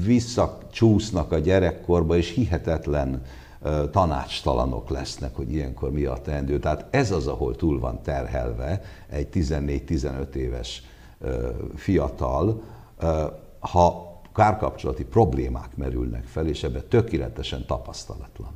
visszacsúsznak 0.04 1.32
a 1.32 1.38
gyerekkorba, 1.38 2.16
és 2.16 2.30
hihetetlen 2.30 3.22
tanácstalanok 3.90 4.90
lesznek, 4.90 5.34
hogy 5.34 5.52
ilyenkor 5.52 5.90
mi 5.90 6.04
a 6.04 6.16
teendő. 6.22 6.58
Tehát 6.58 6.86
ez 6.90 7.10
az, 7.10 7.26
ahol 7.26 7.56
túl 7.56 7.80
van 7.80 8.02
terhelve 8.02 8.82
egy 9.08 9.28
14-15 9.34 10.34
éves 10.34 10.82
fiatal, 11.74 12.62
ha 13.58 14.08
kárkapcsolati 14.34 15.04
problémák 15.04 15.76
merülnek 15.76 16.24
fel, 16.24 16.46
és 16.46 16.62
ebben 16.62 16.82
tökéletesen 16.88 17.64
tapasztalatlan. 17.66 18.50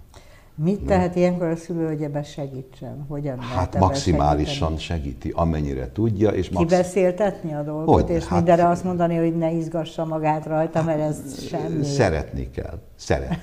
Mit 0.54 0.80
tehet 0.80 1.16
ilyenkor 1.16 1.47
a 1.47 1.56
szülő, 1.56 1.87
hogy 1.87 2.02
ebben 2.02 2.23
segítsen? 2.23 3.06
Hogyan 3.09 3.38
hát 3.38 3.78
maximálisan 3.78 4.76
segíti, 4.76 5.30
amennyire 5.35 5.92
tudja. 5.92 6.30
És 6.30 6.50
maxim... 6.50 6.68
Kibeszéltetni 6.68 7.54
a 7.54 7.62
dolgot, 7.62 8.00
hogy, 8.00 8.11
és 8.11 8.25
hát... 8.25 8.37
mindenre 8.37 8.68
azt 8.68 8.85
mondani, 8.85 9.16
hogy 9.16 9.37
ne 9.37 9.50
izgassa 9.50 10.04
magát 10.04 10.47
rajta, 10.47 10.82
mert 10.82 11.00
ez 11.00 11.47
semmi. 11.49 11.85
Szeretni 11.85 12.50
kell. 12.50 12.78
Szeretni 13.04 13.38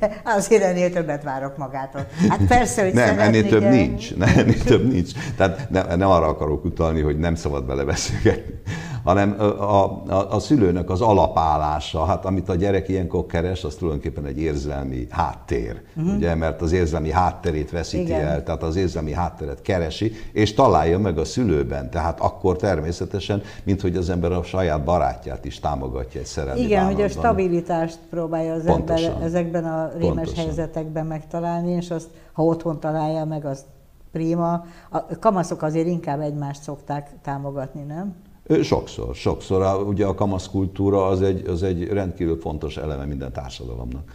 kell. 0.00 0.10
Azért 0.36 0.62
ennél 0.62 0.92
többet 0.92 1.22
várok 1.22 1.56
magától. 1.56 2.06
Hát 2.28 2.46
persze, 2.46 2.82
hogy 2.82 2.92
Nem, 2.92 3.18
ennél 3.18 3.48
több 3.48 3.60
kell. 3.60 3.70
nincs. 3.70 4.16
Nem, 4.16 4.32
ennél 4.36 4.62
több 4.62 4.92
nincs. 4.92 5.12
Tehát 5.36 5.70
nem, 5.70 5.98
nem 5.98 6.08
arra 6.08 6.26
akarok 6.26 6.64
utalni, 6.64 7.00
hogy 7.00 7.18
nem 7.18 7.34
szabad 7.34 7.66
vele 7.66 7.84
beszélgetni 7.84 8.60
hanem 9.04 9.36
a, 9.40 9.62
a, 9.62 10.30
a 10.30 10.38
szülőnek 10.38 10.90
az 10.90 11.00
alapállása, 11.00 12.04
hát 12.04 12.24
amit 12.24 12.48
a 12.48 12.54
gyerek 12.54 12.88
ilyenkor 12.88 13.26
keres, 13.26 13.64
az 13.64 13.74
tulajdonképpen 13.74 14.26
egy 14.26 14.40
érzelmi 14.40 15.06
háttér, 15.10 15.80
uh-huh. 15.96 16.14
ugye, 16.14 16.34
mert 16.34 16.62
az 16.62 16.72
érzelmi 16.72 17.10
hátterét 17.10 17.70
veszíti 17.70 18.02
Igen. 18.02 18.26
el, 18.26 18.42
tehát 18.42 18.62
az 18.62 18.76
érzelmi 18.76 19.12
hátteret 19.12 19.62
keresi, 19.62 20.12
és 20.32 20.54
találja 20.54 20.98
meg 20.98 21.18
a 21.18 21.24
szülőben, 21.24 21.90
tehát 21.90 22.20
akkor 22.20 22.56
természetesen, 22.56 23.42
mint 23.62 23.80
hogy 23.80 23.96
az 23.96 24.10
ember 24.10 24.32
a 24.32 24.42
saját 24.42 24.84
barátját 24.84 25.44
is 25.44 25.60
támogatja 25.60 26.20
egy 26.20 26.26
szerelmi 26.26 26.60
Igen, 26.60 26.78
bánatban. 26.78 27.02
hogy 27.02 27.10
a 27.10 27.18
stabilitást 27.18 27.98
próbálja 28.10 28.51
az 28.52 28.64
Pontosan. 28.64 29.10
ember 29.10 29.26
ezekben 29.26 29.64
a 29.64 29.90
rémes 29.96 30.14
Pontosan. 30.14 30.44
helyzetekben 30.44 31.06
megtalálni, 31.06 31.70
és 31.70 31.90
azt, 31.90 32.08
ha 32.32 32.44
otthon 32.44 32.80
találja 32.80 33.24
meg, 33.24 33.44
az 33.44 33.64
prima. 34.12 34.64
A 34.90 35.18
kamaszok 35.18 35.62
azért 35.62 35.86
inkább 35.86 36.20
egymást 36.20 36.62
szokták 36.62 37.10
támogatni, 37.22 37.82
nem? 37.82 38.14
Sokszor, 38.62 39.14
sokszor. 39.14 39.62
A, 39.62 39.76
ugye 39.76 40.06
a 40.06 40.14
kamaszkultúra 40.14 41.06
az 41.06 41.22
egy, 41.22 41.46
az 41.46 41.62
egy 41.62 41.88
rendkívül 41.88 42.36
fontos 42.40 42.76
eleme 42.76 43.04
minden 43.04 43.32
társadalomnak 43.32 44.12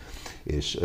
és 0.48 0.80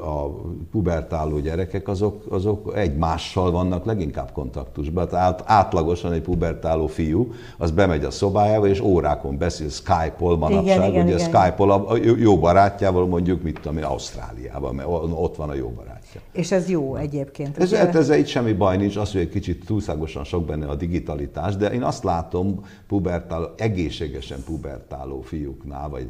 a 0.00 0.28
pubertáló 0.70 1.38
gyerekek 1.38 1.88
azok, 1.88 2.24
azok 2.28 2.72
egymással 2.76 3.50
vannak 3.50 3.84
leginkább 3.84 4.32
kontaktusban. 4.32 5.08
Tehát 5.08 5.42
átlagosan 5.46 6.12
egy 6.12 6.20
pubertáló 6.20 6.86
fiú, 6.86 7.32
az 7.58 7.70
bemegy 7.70 8.04
a 8.04 8.10
szobájába, 8.10 8.66
és 8.66 8.80
órákon 8.80 9.38
beszél 9.38 9.68
Skype-ol 9.68 10.38
manapság, 10.38 10.88
igen, 10.88 11.04
ugye 11.04 11.14
igen. 11.14 11.18
Skype-ol 11.18 11.70
a 11.70 11.96
jó 12.18 12.38
barátjával 12.38 13.06
mondjuk, 13.06 13.42
mit 13.42 13.60
tudom 13.60 13.78
én, 13.78 13.84
Ausztráliában, 13.84 14.74
mert 14.74 14.88
ott 15.12 15.36
van 15.36 15.48
a 15.48 15.54
jó 15.54 15.68
barátja. 15.68 16.20
És 16.32 16.52
ez 16.52 16.68
jó 16.68 16.96
egyébként. 16.96 17.58
Ez, 17.58 17.74
hát 17.74 17.88
ez, 17.88 17.94
ez 17.94 18.08
egy 18.10 18.28
semmi 18.28 18.52
baj 18.52 18.76
nincs, 18.76 18.96
az, 18.96 19.12
hogy 19.12 19.20
egy 19.20 19.28
kicsit 19.28 19.64
túlságosan 19.64 20.24
sok 20.24 20.44
benne 20.44 20.66
a 20.66 20.74
digitalitás, 20.74 21.56
de 21.56 21.70
én 21.70 21.82
azt 21.82 22.04
látom 22.04 22.64
pubertáló, 22.86 23.46
egészségesen 23.56 24.38
pubertáló 24.44 25.20
fiúknál, 25.20 25.88
vagy 25.88 26.06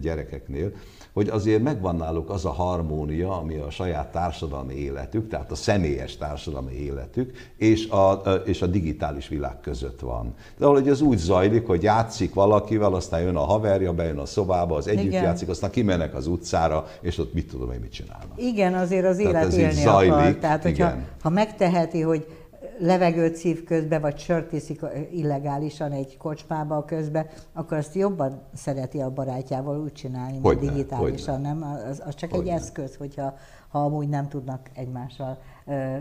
gyerekeknél, 0.00 0.72
hogy 1.16 1.28
azért 1.28 1.62
megvan 1.62 1.96
náluk 1.96 2.30
az 2.30 2.44
a 2.44 2.50
harmónia, 2.50 3.38
ami 3.38 3.56
a 3.56 3.70
saját 3.70 4.12
társadalmi 4.12 4.74
életük, 4.74 5.28
tehát 5.28 5.50
a 5.50 5.54
személyes 5.54 6.16
társadalmi 6.16 6.72
életük, 6.72 7.32
és 7.56 7.88
a, 7.88 8.12
és 8.44 8.62
a 8.62 8.66
digitális 8.66 9.28
világ 9.28 9.60
között 9.60 10.00
van. 10.00 10.34
De 10.58 10.66
hogy 10.66 10.88
ez 10.88 11.00
úgy 11.00 11.18
zajlik, 11.18 11.66
hogy 11.66 11.82
játszik 11.82 12.34
valakivel, 12.34 12.94
aztán 12.94 13.20
jön 13.20 13.36
a 13.36 13.44
haverja, 13.44 13.92
bejön 13.92 14.18
a 14.18 14.26
szobába, 14.26 14.76
az 14.76 14.88
együtt 14.88 15.04
Igen. 15.04 15.22
játszik, 15.22 15.48
aztán 15.48 15.70
kimennek 15.70 16.14
az 16.14 16.26
utcára, 16.26 16.86
és 17.00 17.18
ott 17.18 17.34
mit 17.34 17.50
tudom 17.50 17.72
én, 17.72 17.80
mit 17.80 17.92
csinálnak. 17.92 18.32
Igen, 18.36 18.74
azért 18.74 19.06
az 19.06 19.18
élet 19.18 19.52
élni 19.52 19.72
zajlik, 19.72 20.12
akar. 20.12 20.34
Tehát, 20.34 20.62
hogyha 20.62 20.92
ha 21.22 21.30
megteheti, 21.30 22.00
hogy 22.00 22.26
levegőt 22.78 23.34
szív 23.34 23.64
közbe, 23.64 23.98
vagy 23.98 24.18
sört 24.18 24.52
iszik 24.52 24.80
illegálisan 25.10 25.92
egy 25.92 26.16
kocsmába 26.16 26.84
közbe, 26.84 27.26
akkor 27.52 27.76
azt 27.76 27.94
jobban 27.94 28.42
szereti 28.54 29.00
a 29.00 29.10
barátjával 29.10 29.80
úgy 29.80 29.92
csinálni, 29.92 30.38
mint 30.38 30.60
digitálisan, 30.60 31.40
nem? 31.40 31.62
Az, 31.62 32.02
az 32.06 32.14
csak 32.14 32.30
hogy 32.30 32.40
egy 32.40 32.46
ne. 32.46 32.52
eszköz, 32.52 32.96
hogyha 32.96 33.34
ha 33.68 33.78
amúgy 33.78 34.08
nem 34.08 34.28
tudnak 34.28 34.70
egymással 34.74 35.38
ö, 35.66 35.96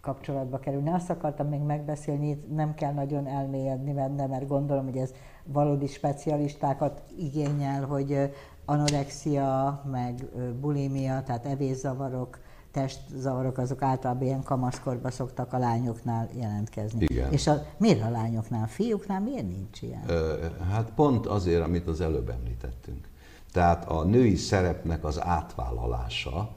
kapcsolatba 0.00 0.58
kerülni. 0.58 0.90
Azt 0.90 1.10
akartam 1.10 1.48
még 1.48 1.60
megbeszélni, 1.60 2.44
nem 2.54 2.74
kell 2.74 2.92
nagyon 2.92 3.26
elmélyedni 3.26 3.92
benne, 3.92 4.26
mert 4.26 4.48
gondolom, 4.48 4.84
hogy 4.84 4.96
ez 4.96 5.10
valódi 5.44 5.86
specialistákat 5.86 7.02
igényel, 7.18 7.84
hogy 7.84 8.32
anorexia, 8.64 9.82
meg 9.90 10.24
bulimia, 10.60 11.22
tehát 11.22 11.46
evészavarok, 11.46 12.38
testzavarok 12.74 13.58
azok 13.58 13.82
általában 13.82 14.22
ilyen 14.22 14.42
kamaszkorban 14.42 15.10
szoktak 15.10 15.52
a 15.52 15.58
lányoknál 15.58 16.28
jelentkezni. 16.38 17.04
Igen. 17.08 17.32
És 17.32 17.46
a, 17.46 17.66
miért 17.76 18.02
a 18.02 18.10
lányoknál? 18.10 18.66
Fiúknál 18.66 19.20
miért 19.20 19.46
nincs 19.46 19.82
ilyen? 19.82 20.02
Ö, 20.06 20.44
hát 20.70 20.90
pont 20.94 21.26
azért, 21.26 21.62
amit 21.62 21.86
az 21.86 22.00
előbb 22.00 22.28
említettünk. 22.28 23.08
Tehát 23.52 23.88
a 23.88 24.04
női 24.04 24.36
szerepnek 24.36 25.04
az 25.04 25.22
átvállalása, 25.22 26.48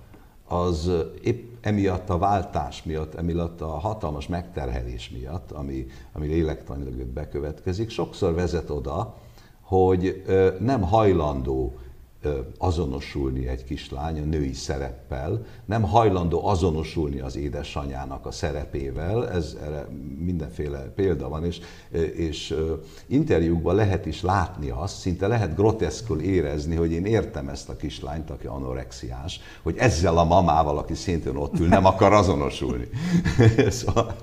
az 0.48 0.92
épp 1.24 1.54
emiatt 1.62 2.10
a 2.10 2.18
váltás 2.18 2.84
miatt, 2.84 3.16
emiatt 3.16 3.62
a 3.62 3.68
hatalmas 3.68 4.28
megterhelés 4.28 5.10
miatt, 5.10 5.52
ami, 5.52 5.86
ami 6.14 6.28
lélektanilag 6.28 7.06
bekövetkezik, 7.06 7.90
sokszor 7.90 8.34
vezet 8.34 8.70
oda, 8.70 9.16
hogy 9.62 10.24
nem 10.60 10.82
hajlandó 10.82 11.78
azonosulni 12.58 13.48
egy 13.48 13.64
kislány 13.64 14.20
a 14.20 14.24
női 14.24 14.54
szereppel, 14.54 15.46
nem 15.66 15.82
hajlandó 15.82 16.48
azonosulni 16.48 17.20
az 17.20 17.36
édesanyának 17.36 18.26
a 18.26 18.32
szerepével, 18.32 19.30
ez 19.30 19.58
erre 19.64 19.88
mindenféle 20.20 20.80
példa 20.80 21.30
van, 21.30 21.46
és, 21.46 21.60
és 22.16 22.56
interjúkban 23.08 23.76
lehet 23.76 24.06
is 24.06 24.22
látni 24.22 24.70
azt, 24.70 25.00
szinte 25.00 25.28
lehet 25.28 25.56
groteszkül 25.56 26.20
érezni, 26.20 26.76
hogy 26.76 26.92
én 26.92 27.06
értem 27.06 27.48
ezt 27.48 27.70
a 27.70 27.76
kislányt, 27.76 28.30
aki 28.30 28.48
anorexiás, 28.48 29.40
hogy 29.64 29.78
ezzel 29.78 30.18
a 30.18 30.24
mamával, 30.24 30.78
aki 30.78 30.94
szintén 30.94 31.36
ott 31.36 31.60
ül, 31.60 31.68
nem 31.68 31.86
akar 31.86 32.14
azonosulni. 32.14 32.90
szóval... 33.70 34.16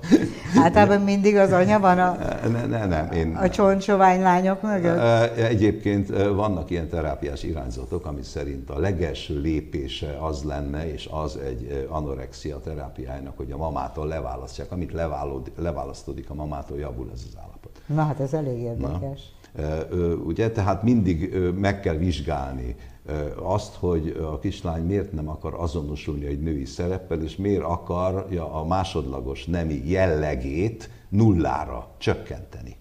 Általában 0.57 1.01
mindig 1.01 1.35
az 1.35 1.51
anya 1.51 1.79
van 1.79 1.99
a, 1.99 2.17
ne, 2.51 2.65
ne, 2.65 2.85
nem, 2.85 3.11
én... 3.11 3.35
a 3.35 3.49
csontsovány 3.49 4.21
lányok 4.21 4.61
mögött? 4.61 4.99
Egyébként 5.37 6.09
vannak 6.33 6.69
ilyen 6.69 6.89
terápiás 6.89 7.43
irányzatok, 7.43 7.94
olvasgatok, 7.95 8.05
ami 8.05 8.21
szerint 8.21 8.69
a 8.69 8.79
legelső 8.79 9.39
lépése 9.39 10.17
az 10.21 10.43
lenne, 10.43 10.91
és 10.93 11.09
az 11.11 11.37
egy 11.37 11.87
anorexia 11.89 12.59
terápiájának, 12.59 13.37
hogy 13.37 13.51
a 13.51 13.57
mamától 13.57 14.07
leválasztják. 14.07 14.71
Amit 14.71 14.93
leválasztódik 15.55 16.29
a 16.29 16.33
mamától, 16.33 16.77
javul 16.77 17.09
ez 17.13 17.23
az 17.27 17.37
állapot. 17.37 17.81
Na 17.85 18.03
hát 18.03 18.19
ez 18.19 18.33
elég 18.33 18.59
érdekes. 18.59 19.33
Na, 19.55 20.15
ugye, 20.25 20.51
tehát 20.51 20.83
mindig 20.83 21.35
meg 21.55 21.79
kell 21.79 21.95
vizsgálni 21.95 22.75
azt, 23.43 23.75
hogy 23.75 24.17
a 24.31 24.39
kislány 24.39 24.85
miért 24.85 25.11
nem 25.11 25.29
akar 25.29 25.53
azonosulni 25.53 26.25
egy 26.25 26.41
női 26.41 26.65
szereppel, 26.65 27.21
és 27.21 27.35
miért 27.35 27.63
akarja 27.63 28.53
a 28.53 28.65
másodlagos 28.65 29.45
nemi 29.45 29.89
jellegét 29.89 30.89
nullára 31.09 31.87
csökkenteni. 31.97 32.75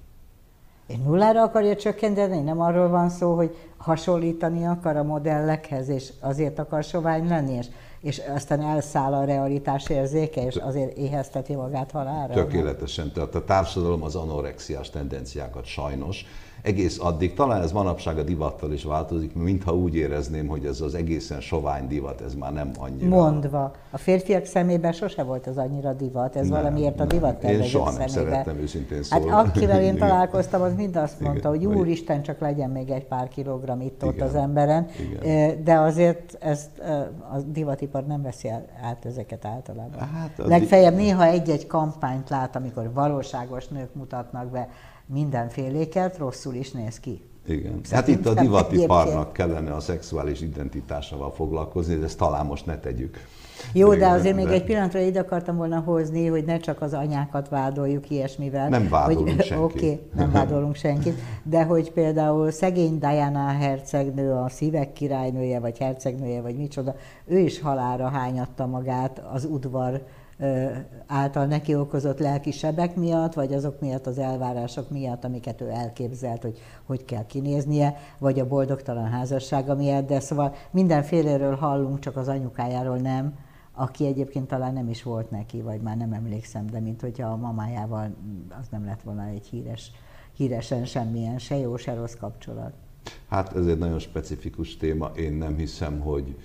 És 0.87 0.97
nullára 1.05 1.43
akarja 1.43 1.77
csökkenteni? 1.77 2.41
Nem 2.41 2.61
arról 2.61 2.89
van 2.89 3.09
szó, 3.09 3.35
hogy 3.35 3.57
hasonlítani 3.85 4.67
akar 4.67 4.97
a 4.97 5.03
modellekhez, 5.03 5.89
és 5.89 6.13
azért 6.21 6.59
akar 6.59 6.85
sovány 6.85 7.29
lenni, 7.29 7.53
és, 7.53 7.67
és 8.01 8.21
aztán 8.35 8.61
elszáll 8.61 9.13
a 9.13 9.25
realitás 9.25 9.89
érzéke, 9.89 10.47
és 10.47 10.57
azért 10.57 10.97
éhezteti 10.97 11.55
magát 11.55 11.91
halára? 11.91 12.35
Tökéletesen. 12.35 13.13
Tehát 13.13 13.35
a 13.35 13.45
társadalom 13.45 14.03
az 14.03 14.15
anorexiás 14.17 14.91
tendenciákat 14.91 15.65
sajnos 15.65 16.27
egész 16.65 16.99
addig, 17.01 17.35
talán 17.35 17.63
ez 17.63 17.73
manapság 17.73 18.19
a 18.19 18.23
divattal 18.23 18.73
is 18.73 18.85
változik, 18.85 19.35
mintha 19.35 19.77
úgy 19.77 19.95
érezném, 19.95 20.47
hogy 20.47 20.65
ez 20.65 20.81
az 20.81 20.95
egészen 20.95 21.41
sovány 21.41 21.89
divat, 21.89 22.21
ez 22.21 22.35
már 22.35 22.53
nem 22.53 22.71
annyira. 22.79 23.09
Mondva. 23.09 23.73
A 23.91 23.99
férfiak 23.99 24.45
szemében 24.45 24.93
sose 24.93 25.23
volt 25.23 25.47
az 25.47 25.57
annyira 25.57 25.93
divat, 25.93 26.37
ez 26.37 26.49
nem, 26.49 26.63
valamiért 26.63 27.01
a 27.01 27.05
divat 27.05 27.45
Én 27.45 27.63
soha 27.63 27.91
nem 27.91 28.07
szemébe. 28.07 28.31
szerettem 28.31 28.57
őszintén 28.57 29.03
szólni. 29.03 29.29
Hát 29.29 29.47
akivel 29.47 29.83
én 29.83 29.97
találkoztam, 29.97 30.63
az 30.63 30.75
mind 30.75 30.97
azt 30.97 31.21
mondta, 31.21 31.55
Igen, 31.55 31.67
hogy 31.69 31.77
úristen, 31.79 32.23
csak 32.23 32.41
legyen 32.41 32.71
még 32.71 32.91
egy 32.91 33.05
pár 33.05 33.29
kilogramm 33.29 33.81
itt 33.81 34.05
ott 34.05 34.21
az 34.21 34.35
emberen, 34.35 34.87
Igen. 35.21 35.65
de 35.65 35.79
azért 35.79 36.37
ezt 36.41 36.79
a 37.33 37.39
divatipar 37.47 38.07
nem 38.07 38.23
veszi 38.23 38.49
át 38.83 39.05
ezeket 39.05 39.45
általában. 39.45 39.99
Hát 39.99 40.31
Legfeljebb 40.37 40.95
néha 40.95 41.25
egy-egy 41.25 41.67
kampányt 41.67 42.31
lát, 42.31 42.57
amikor 42.57 42.91
valóságos 42.93 43.69
nők 43.69 43.95
mutatnak 43.95 44.47
be 44.47 44.69
mindenféléket, 45.07 46.19
rosszul 46.19 46.55
is 46.55 46.71
néz 46.71 47.01
ki. 47.01 47.23
Igen. 47.47 47.81
hát 47.91 48.09
itt 48.09 48.27
a 48.27 48.35
divatiparnak 48.35 49.33
kellene 49.33 49.75
a 49.75 49.81
szexuális 49.81 50.41
identitásával 50.41 51.33
foglalkozni, 51.33 51.95
de 51.95 52.05
ezt 52.05 52.19
talán 52.19 52.47
most 52.47 52.67
ne 52.67 52.79
tegyük. 52.79 53.19
Jó, 53.73 53.95
de 53.95 54.09
azért 54.09 54.37
még 54.37 54.47
egy 54.47 54.65
pillanatra 54.65 55.01
ide 55.01 55.21
akartam 55.21 55.57
volna 55.57 55.81
hozni, 55.81 56.27
hogy 56.27 56.45
ne 56.45 56.59
csak 56.59 56.83
az 56.83 56.93
anyákat 56.93 57.49
vádoljuk 57.49 58.11
ilyesmivel. 58.11 58.69
Nem 58.69 58.89
vádolunk 58.89 59.29
hogy, 59.29 59.45
senkit. 59.47 59.65
Oké, 59.65 59.87
okay, 59.87 60.01
nem 60.15 60.31
vádolunk 60.31 60.75
senkit, 60.75 61.19
de 61.43 61.65
hogy 61.65 61.93
például 61.93 62.51
szegény 62.51 62.99
Diana 62.99 63.47
hercegnő, 63.47 64.33
a 64.33 64.49
szívek 64.49 64.93
királynője, 64.93 65.61
vagy 65.61 65.79
hercegnője, 65.79 66.41
vagy 66.41 66.57
micsoda, 66.57 66.95
ő 67.25 67.39
is 67.39 67.61
halára 67.61 68.09
hányatta 68.09 68.67
magát 68.67 69.23
az 69.33 69.45
udvar 69.45 70.03
által 71.07 71.47
neki 71.47 71.75
okozott 71.75 72.19
lelki 72.19 72.51
sebek 72.51 72.97
miatt, 72.97 73.35
vagy 73.35 73.53
azok 73.53 73.81
miatt 73.81 74.07
az 74.07 74.19
elvárások 74.19 74.91
miatt, 74.91 75.25
amiket 75.25 75.61
ő 75.61 75.69
elképzelt, 75.69 76.43
hogy 76.43 76.59
hogy 76.85 77.05
kell 77.05 77.27
kinéznie, 77.27 77.97
vagy 78.19 78.41
a 78.41 78.47
boldogtalan 78.47 79.11
házassága 79.11 79.75
miatt, 79.75 80.07
de 80.07 80.21
szóval 80.21 80.55
mindenféléről 80.71 81.55
hallunk, 81.55 81.99
csak 81.99 82.17
az 82.17 82.29
anyukájáról 82.29 82.97
nem, 82.97 83.35
aki 83.73 84.07
egyébként 84.07 84.49
talán 84.49 84.73
nem 84.73 84.89
is 84.89 85.03
volt 85.03 85.31
neki, 85.31 85.61
vagy 85.61 85.81
már 85.81 85.97
nem 85.97 86.13
emlékszem, 86.13 86.67
de 86.67 86.81
mint 86.81 87.01
hogyha 87.01 87.29
a 87.29 87.37
mamájával 87.37 88.15
az 88.61 88.67
nem 88.71 88.85
lett 88.85 89.03
volna 89.03 89.27
egy 89.27 89.47
híres, 89.47 89.91
híresen 90.37 90.85
semmilyen, 90.85 91.39
se 91.39 91.57
jó, 91.57 91.77
se 91.77 91.95
rossz 91.95 92.15
kapcsolat. 92.15 92.73
Hát 93.29 93.57
ez 93.57 93.67
egy 93.67 93.79
nagyon 93.79 93.99
specifikus 93.99 94.77
téma, 94.77 95.07
én 95.07 95.33
nem 95.33 95.57
hiszem, 95.57 96.01
hogy 96.01 96.37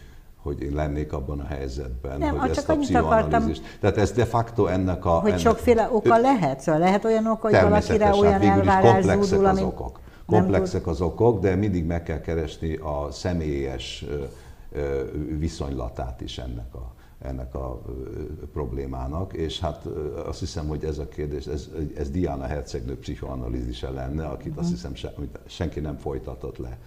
hogy 0.43 0.61
én 0.61 0.73
lennék 0.73 1.13
abban 1.13 1.39
a 1.39 1.45
helyzetben, 1.45 2.19
nem, 2.19 2.37
hogy 2.37 2.49
ezt 2.49 2.69
a 2.69 2.75
pszichoanalízist. 2.75 3.77
Tehát 3.79 3.97
ez 3.97 4.11
de 4.11 4.25
facto 4.25 4.65
ennek 4.65 5.05
a... 5.05 5.09
Hogy 5.09 5.29
ennek, 5.29 5.41
sokféle 5.41 5.89
oka 5.91 6.17
ő, 6.17 6.21
lehet, 6.21 6.59
szóval 6.59 6.81
lehet 6.81 7.05
olyan 7.05 7.27
oka, 7.27 7.49
hogy 7.49 7.61
valakire 7.61 8.13
olyan 8.13 8.41
elvárás 8.41 9.03
zúdul, 9.03 9.45
az 9.45 9.61
okok. 9.61 9.99
Komplexek 10.25 10.87
az 10.87 11.01
okok, 11.01 11.41
de 11.41 11.55
mindig 11.55 11.85
meg 11.85 12.03
kell 12.03 12.21
keresni 12.21 12.75
a 12.75 13.07
személyes 13.11 14.05
viszonylatát 15.37 16.21
is 16.21 16.37
ennek 16.37 16.75
a, 16.75 16.93
ennek 17.19 17.55
a 17.55 17.81
problémának, 18.53 19.33
és 19.33 19.59
hát 19.59 19.85
azt 20.25 20.39
hiszem, 20.39 20.67
hogy 20.67 20.83
ez 20.83 20.97
a 20.97 21.07
kérdés, 21.07 21.45
ez, 21.45 21.69
ez 21.97 22.09
Diana 22.09 22.45
Hercegnő 22.45 22.97
pszichoanalízise 22.97 23.89
lenne, 23.89 24.25
akit 24.25 24.57
azt 24.57 24.81
mhm. 24.81 24.93
hiszem 24.93 25.11
senki 25.45 25.79
nem 25.79 25.97
folytatott 25.97 26.57
le. 26.57 26.77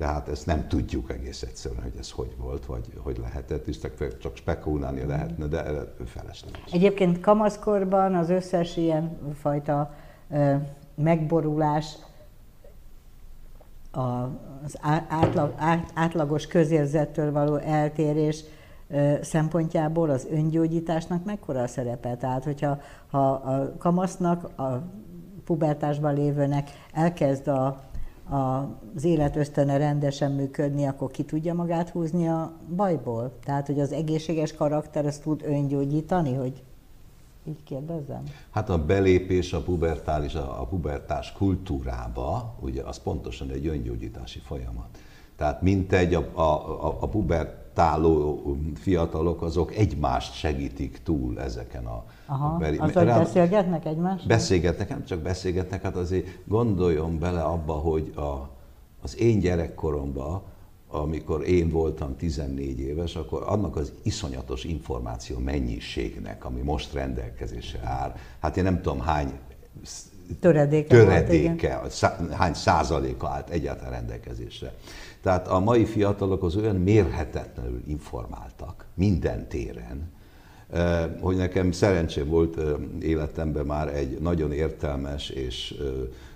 Tehát 0.00 0.28
ezt 0.28 0.46
nem 0.46 0.68
tudjuk 0.68 1.10
egész 1.10 1.42
egyszerűen, 1.42 1.82
hogy 1.82 1.94
ez 1.98 2.10
hogy 2.10 2.34
volt, 2.38 2.66
vagy 2.66 2.92
hogy 3.02 3.18
lehetett, 3.18 3.66
és 3.66 3.78
csak 4.20 4.36
spekulálni 4.36 5.06
lehetne, 5.06 5.46
de 5.46 5.62
felesleges. 6.04 6.72
Egyébként 6.72 7.20
kamaszkorban 7.20 8.14
az 8.14 8.30
összes 8.30 8.76
ilyen 8.76 9.18
fajta 9.34 9.94
megborulás 10.94 11.96
az 13.90 14.78
átlag, 15.08 15.54
át, 15.56 15.90
átlagos 15.94 16.46
közérzettől 16.46 17.32
való 17.32 17.56
eltérés 17.56 18.44
szempontjából 19.20 20.10
az 20.10 20.26
öngyógyításnak 20.30 21.24
mekkora 21.24 21.62
a 21.62 21.66
szerepe? 21.66 22.16
Tehát, 22.16 22.44
hogyha 22.44 22.80
ha 23.10 23.30
a 23.30 23.76
kamasznak, 23.78 24.58
a 24.58 24.82
pubertásban 25.44 26.14
lévőnek 26.14 26.70
elkezd 26.92 27.48
a 27.48 27.89
az 28.30 29.04
élet 29.04 29.36
ösztöne 29.36 29.76
rendesen 29.76 30.32
működni, 30.32 30.84
akkor 30.84 31.10
ki 31.10 31.24
tudja 31.24 31.54
magát 31.54 31.88
húzni 31.88 32.28
a 32.28 32.52
bajból? 32.76 33.32
Tehát, 33.44 33.66
hogy 33.66 33.80
az 33.80 33.92
egészséges 33.92 34.54
karakter 34.54 35.06
ezt 35.06 35.22
tud 35.22 35.42
öngyógyítani, 35.44 36.34
hogy 36.34 36.62
így 37.48 37.62
kérdezem? 37.64 38.22
Hát 38.50 38.70
a 38.70 38.84
belépés 38.84 39.52
a 39.52 39.60
pubertális, 39.60 40.34
a, 40.34 40.66
pubertás 40.70 41.32
kultúrába, 41.32 42.54
ugye 42.60 42.82
az 42.82 42.98
pontosan 42.98 43.50
egy 43.50 43.66
öngyógyítási 43.66 44.38
folyamat. 44.38 44.98
Tehát 45.36 45.62
mintegy 45.62 46.14
a, 46.14 46.28
a, 46.32 46.42
a, 46.86 46.96
a 47.00 47.08
pubertáló 47.80 48.56
fiatalok, 48.74 49.42
azok 49.42 49.76
egymást 49.76 50.34
segítik 50.34 51.00
túl 51.02 51.40
ezeken 51.40 51.86
a, 51.86 52.04
Aha, 52.26 52.56
beli, 52.56 52.76
az, 52.76 52.92
hogy 52.92 53.06
beszélgetnek 53.06 53.86
egymással? 53.86 54.26
Beszélgetnek, 54.26 54.88
nem 54.88 55.04
csak 55.04 55.18
beszélgetnek, 55.20 55.82
hát 55.82 55.96
azért 55.96 56.26
gondoljon 56.44 57.18
bele 57.18 57.42
abba, 57.42 57.72
hogy 57.72 58.12
a, 58.16 58.48
az 59.02 59.18
én 59.18 59.38
gyerekkoromban, 59.38 60.42
amikor 60.88 61.48
én 61.48 61.70
voltam 61.70 62.16
14 62.16 62.80
éves, 62.80 63.16
akkor 63.16 63.42
annak 63.46 63.76
az 63.76 63.92
iszonyatos 64.02 64.64
információ 64.64 65.38
mennyiségnek, 65.38 66.44
ami 66.44 66.60
most 66.60 66.92
rendelkezésre 66.92 67.80
áll, 67.84 68.14
hát 68.40 68.56
én 68.56 68.64
nem 68.64 68.80
tudom 68.80 69.00
hány 69.00 69.32
töredéke, 70.40 70.88
töredéke 70.88 71.78
volt, 71.78 71.90
szá, 71.90 72.16
hány 72.32 72.54
százaléka 72.54 73.28
állt 73.28 73.50
egyáltalán 73.50 73.92
rendelkezésre. 73.92 74.74
Tehát 75.22 75.48
a 75.48 75.60
mai 75.60 75.84
fiatalok 75.84 76.42
az 76.42 76.56
olyan 76.56 76.76
mérhetetlenül 76.76 77.82
informáltak 77.86 78.86
minden 78.94 79.48
téren, 79.48 80.10
hogy 81.20 81.36
nekem 81.36 81.72
szerencsém 81.72 82.28
volt 82.28 82.60
életemben 83.00 83.66
már 83.66 83.96
egy 83.96 84.18
nagyon 84.20 84.52
értelmes 84.52 85.28
és, 85.28 85.74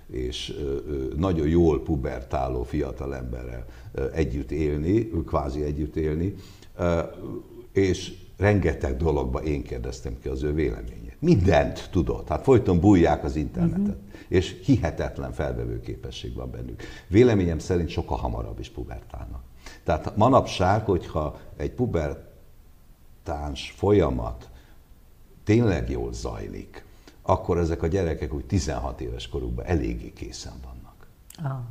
és 0.07 0.53
nagyon 1.17 1.47
jól 1.47 1.83
pubertáló 1.83 2.63
fiatalemberrel 2.63 3.65
együtt 4.13 4.51
élni, 4.51 5.09
kvázi 5.25 5.63
együtt 5.63 5.95
élni, 5.95 6.35
és 7.71 8.13
rengeteg 8.37 8.97
dologba 8.97 9.43
én 9.43 9.63
kérdeztem 9.63 10.17
ki 10.21 10.27
az 10.27 10.43
ő 10.43 10.53
véleményét. 10.53 11.17
Mindent 11.19 11.89
tudott, 11.91 12.27
hát 12.27 12.43
folyton 12.43 12.79
bújják 12.79 13.23
az 13.23 13.35
internetet, 13.35 13.79
uh-huh. 13.79 14.04
És 14.35 14.61
hihetetlen 14.63 15.31
felvevő 15.31 15.81
képesség 15.81 16.33
van 16.33 16.51
bennük. 16.51 16.83
Véleményem 17.07 17.59
szerint 17.59 17.89
sokkal 17.89 18.17
hamarabb 18.17 18.59
is 18.59 18.69
pubertálnak. 18.69 19.43
Tehát 19.83 20.15
manapság, 20.15 20.85
hogyha 20.85 21.39
egy 21.57 21.71
puber 21.71 22.27
táns 23.23 23.73
folyamat 23.77 24.49
tényleg 25.43 25.89
jól 25.89 26.13
zajlik, 26.13 26.85
akkor 27.21 27.57
ezek 27.57 27.81
a 27.81 27.87
gyerekek 27.87 28.33
úgy 28.33 28.45
16 28.45 29.01
éves 29.01 29.29
korukban 29.29 29.65
eléggé 29.65 30.13
készen 30.13 30.53
vannak. 30.63 31.07
Ah, 31.51 31.61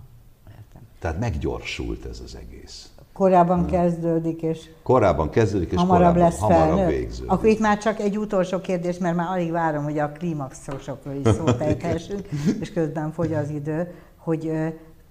értem. 0.49 0.83
Tehát 0.99 1.19
meggyorsult 1.19 2.05
ez 2.05 2.21
az 2.21 2.35
egész. 2.35 2.93
Korábban 3.15 3.67
kezdődik, 3.67 4.43
és 4.43 4.71
korábban 4.83 5.31
kezdődik, 5.31 5.71
és 5.71 5.77
hamarabb 5.77 5.99
korábban, 5.99 6.23
lesz 6.23 6.39
hamarabb 6.39 6.89
végződik. 6.89 7.31
Akkor 7.31 7.49
itt 7.49 7.61
már 7.61 7.79
csak 7.79 8.01
egy 8.01 8.19
utolsó 8.19 8.61
kérdés, 8.61 8.99
mert 8.99 9.17
már 9.17 9.27
alig 9.31 9.51
várom, 9.51 9.85
hogy 9.85 9.99
a 9.99 10.09
klímaxosokról 10.09 11.15
is 11.15 11.35
szót 11.35 11.61
ejthessünk, 11.69 12.29
és 12.61 12.73
közben 12.73 13.13
fogy 13.13 13.35
az 13.35 13.51
idő, 13.51 13.95
hogy 14.17 14.53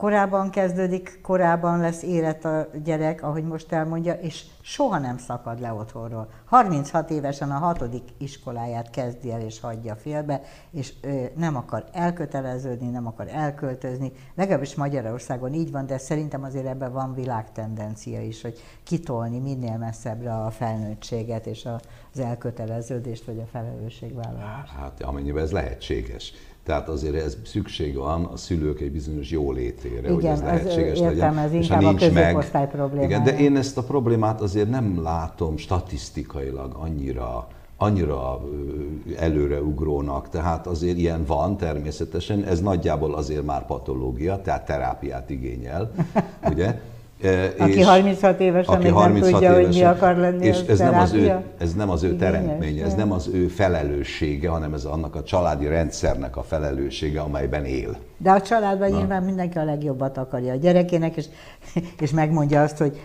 korábban 0.03 0.49
kezdődik, 0.49 1.19
korábban 1.21 1.79
lesz 1.79 2.01
élet 2.01 2.45
a 2.45 2.67
gyerek, 2.83 3.23
ahogy 3.23 3.43
most 3.43 3.71
elmondja, 3.71 4.13
és 4.13 4.43
soha 4.61 4.97
nem 4.97 5.17
szakad 5.17 5.59
le 5.59 5.73
otthonról. 5.73 6.29
36 6.45 7.09
évesen 7.09 7.51
a 7.51 7.57
hatodik 7.57 8.03
iskoláját 8.17 8.89
kezdi 8.89 9.31
el 9.31 9.41
és 9.41 9.59
hagyja 9.59 9.95
félbe, 9.95 10.41
és 10.71 10.93
ö, 11.01 11.23
nem 11.35 11.55
akar 11.55 11.85
elköteleződni, 11.91 12.89
nem 12.89 13.07
akar 13.07 13.27
elköltözni. 13.27 14.11
Legalábbis 14.35 14.75
Magyarországon 14.75 15.53
így 15.53 15.71
van, 15.71 15.85
de 15.85 15.97
szerintem 15.97 16.43
azért 16.43 16.67
ebben 16.67 16.91
van 16.91 17.13
világtendencia 17.13 18.21
is, 18.21 18.41
hogy 18.41 18.57
kitolni 18.83 19.39
minél 19.39 19.77
messzebbre 19.77 20.33
a 20.33 20.51
felnőttséget 20.51 21.45
és 21.45 21.65
az 22.13 22.19
elköteleződést 22.19 23.25
vagy 23.25 23.39
a 23.39 23.45
felelősségvállalást. 23.51 24.73
Hát 24.73 25.01
amennyiben 25.01 25.43
ez 25.43 25.51
lehetséges. 25.51 26.33
Tehát 26.65 26.87
azért 26.87 27.15
ez 27.15 27.37
szükség 27.45 27.95
van 27.95 28.25
a 28.25 28.37
szülők 28.37 28.79
egy 28.79 28.91
bizonyos 28.91 29.29
jólétére, 29.29 29.99
Igen, 29.99 30.13
hogy 30.13 30.25
ez 30.25 30.41
lehetséges 30.41 30.99
értem, 30.99 31.09
legyen. 31.09 31.37
ez 31.37 31.53
és 31.53 31.63
inkább 31.65 31.81
ha 31.81 31.87
a 31.87 31.91
nincs 31.91 32.11
meg, 32.11 32.69
problémája. 32.69 33.07
igen, 33.07 33.23
de 33.23 33.37
én 33.37 33.55
ezt 33.55 33.77
a 33.77 33.83
problémát 33.83 34.41
azért 34.41 34.69
nem 34.69 35.01
látom 35.01 35.57
statisztikailag 35.57 36.73
annyira 36.79 37.47
annyira 37.77 38.41
előreugrónak, 39.17 40.29
tehát 40.29 40.67
azért 40.67 40.97
ilyen 40.97 41.25
van 41.25 41.57
természetesen, 41.57 42.43
ez 42.43 42.61
nagyjából 42.61 43.13
azért 43.15 43.45
már 43.45 43.65
patológia, 43.65 44.41
tehát 44.41 44.65
terápiát 44.65 45.29
igényel, 45.29 45.91
ugye? 46.49 46.79
Aki 47.57 47.77
és 47.77 47.85
36 47.85 48.39
évesen 48.39 48.73
aki 48.73 48.83
még 48.83 48.93
36 48.93 49.21
nem 49.21 49.31
tudja, 49.31 49.49
évesen, 49.49 49.65
hogy 49.65 49.75
mi 49.75 49.83
akar 49.83 50.17
lenni, 50.17 50.45
és 50.45 50.59
ez 50.67 50.79
nem, 50.79 50.99
az 50.99 51.13
ő, 51.13 51.35
ez 51.57 51.73
nem 51.73 51.89
az 51.89 52.03
ő 52.03 52.15
teremtménye, 52.15 52.85
ez 52.85 52.93
nem 52.93 53.11
az 53.11 53.29
ő 53.33 53.47
felelőssége, 53.47 54.49
hanem 54.49 54.73
ez 54.73 54.85
annak 54.85 55.15
a 55.15 55.23
családi 55.23 55.67
rendszernek 55.67 56.37
a 56.37 56.43
felelőssége, 56.43 57.21
amelyben 57.21 57.65
él. 57.65 57.97
De 58.17 58.31
a 58.31 58.41
családban 58.41 58.89
Na. 58.89 58.97
nyilván 58.97 59.23
mindenki 59.23 59.57
a 59.57 59.63
legjobbat 59.63 60.17
akarja 60.17 60.53
a 60.53 60.55
gyerekének, 60.55 61.15
és, 61.15 61.25
és 61.99 62.11
megmondja 62.11 62.61
azt, 62.61 62.77
hogy 62.77 62.99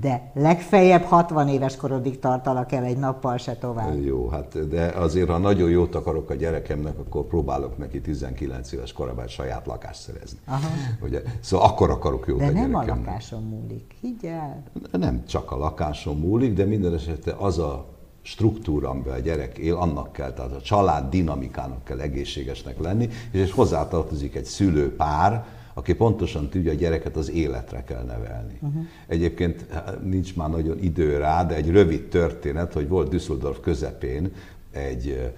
de 0.00 0.30
legfeljebb 0.34 1.02
60 1.02 1.48
éves 1.48 1.76
korodig 1.76 2.18
tartalak 2.18 2.72
el 2.72 2.84
egy 2.84 2.96
nappal 2.96 3.36
se 3.36 3.56
tovább. 3.56 4.04
Jó, 4.04 4.28
hát 4.28 4.68
de 4.68 4.86
azért, 4.86 5.28
ha 5.28 5.38
nagyon 5.38 5.70
jót 5.70 5.94
akarok 5.94 6.30
a 6.30 6.34
gyerekemnek, 6.34 6.98
akkor 6.98 7.26
próbálok 7.26 7.78
neki 7.78 8.00
19 8.00 8.72
éves 8.72 8.92
korában 8.92 9.28
saját 9.28 9.66
lakást 9.66 10.00
szerezni. 10.00 10.38
Aha. 10.46 10.66
Ugye? 11.02 11.22
Szóval 11.40 11.66
akkor 11.66 11.90
akarok 11.90 12.26
jót 12.26 12.38
de 12.38 12.44
a 12.44 12.50
nem 12.50 12.70
gyerekemnek. 12.70 13.06
a 13.06 13.10
lakáson 13.10 13.42
múlik, 13.42 13.94
higgyel. 14.00 14.62
Nem 14.92 15.24
csak 15.26 15.50
a 15.52 15.56
lakáson 15.56 16.16
múlik, 16.16 16.54
de 16.54 16.64
minden 16.64 16.94
esetre 16.94 17.34
az 17.38 17.58
a 17.58 17.86
struktúra, 18.22 18.88
amiben 18.88 19.14
a 19.14 19.18
gyerek 19.18 19.58
él, 19.58 19.74
annak 19.74 20.12
kell, 20.12 20.32
tehát 20.32 20.52
a 20.52 20.60
család 20.60 21.10
dinamikának 21.10 21.84
kell 21.84 22.00
egészségesnek 22.00 22.80
lenni, 22.80 23.08
és, 23.32 23.40
és 23.40 23.52
hozzátartozik 23.52 24.34
egy 24.34 24.44
szülőpár, 24.44 25.44
aki 25.74 25.94
pontosan 25.94 26.48
tudja, 26.48 26.70
a 26.70 26.74
gyereket 26.74 27.16
az 27.16 27.30
életre 27.30 27.84
kell 27.84 28.02
nevelni. 28.02 28.58
Uh-huh. 28.60 28.82
Egyébként 29.06 29.66
nincs 30.02 30.36
már 30.36 30.50
nagyon 30.50 30.78
idő 30.78 31.16
rá, 31.18 31.44
de 31.44 31.54
egy 31.54 31.70
rövid 31.70 32.08
történet, 32.08 32.72
hogy 32.72 32.88
volt 32.88 33.08
Düsseldorf 33.08 33.60
közepén 33.60 34.32
egy 34.74 35.32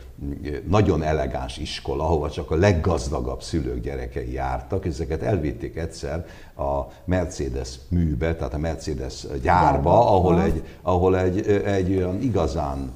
nagyon 0.69 1.03
elegáns 1.03 1.59
iskola, 1.59 2.05
ahova 2.05 2.31
csak 2.31 2.51
a 2.51 2.57
leggazdagabb 2.57 3.43
szülők 3.43 3.81
gyerekei 3.81 4.33
jártak, 4.33 4.85
és 4.85 4.93
ezeket 4.93 5.23
elvitték 5.23 5.77
egyszer 5.77 6.27
a 6.57 6.81
Mercedes 7.05 7.79
műbe, 7.89 8.35
tehát 8.35 8.55
a 8.55 8.59
Mercedes 8.59 9.27
gyárba, 9.43 10.15
ahol 10.15 10.43
egy, 10.43 10.63
ahol 10.83 11.19
egy, 11.19 11.47
egy 11.65 11.97
olyan 11.97 12.21
igazán 12.21 12.93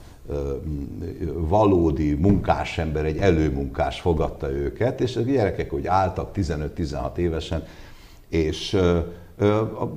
valódi 1.34 2.14
munkásember, 2.14 3.04
egy 3.04 3.16
előmunkás 3.16 4.00
fogadta 4.00 4.50
őket, 4.50 5.00
és 5.00 5.16
a 5.16 5.20
gyerekek 5.20 5.72
úgy 5.72 5.86
álltak 5.86 6.30
15-16 6.34 7.16
évesen, 7.16 7.64
és 8.28 8.78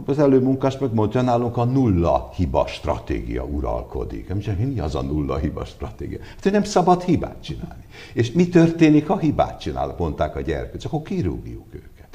az 0.06 0.20
előmunkás 0.20 0.78
megmondja, 0.78 1.22
nálunk 1.22 1.58
a 1.58 1.64
nulla 1.64 2.32
hiba 2.36 2.68
stratégia 2.68 3.44
uralkodik. 3.44 4.34
Mi 4.58 4.80
az 4.80 4.96
a 4.96 5.02
nulla 5.02 5.38
hiba 5.38 5.66
stratégia? 5.66 6.20
Hát, 6.22 6.44
hogy 6.44 6.52
nem 6.52 6.64
szabad 6.64 7.04
hibát 7.04 7.44
csinálni. 7.44 7.84
És 8.14 8.32
mi 8.32 8.48
történik, 8.48 9.08
ha 9.08 9.18
hibát 9.18 9.60
csinál, 9.60 9.96
mondták 9.98 10.36
a 10.36 10.42
gyerekek, 10.42 10.78
csak 10.78 10.94
akkor 10.94 11.06
kirúgjuk 11.06 11.66
őket. 11.74 12.08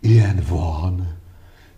Ilyen 0.00 0.42
van. 0.48 1.22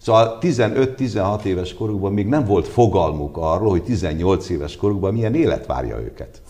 Szóval 0.07 0.39
15-16 0.41 1.43
éves 1.43 1.75
korukban 1.75 2.13
még 2.13 2.27
nem 2.27 2.45
volt 2.45 2.69
fogalmuk 2.69 3.37
arról, 3.37 3.71
hogy 3.71 3.83
18 3.83 4.49
éves 4.49 4.77
korukban 4.77 5.13
milyen 5.13 5.35
élet 5.35 5.67
várja 5.67 5.99
őket. 5.99 6.43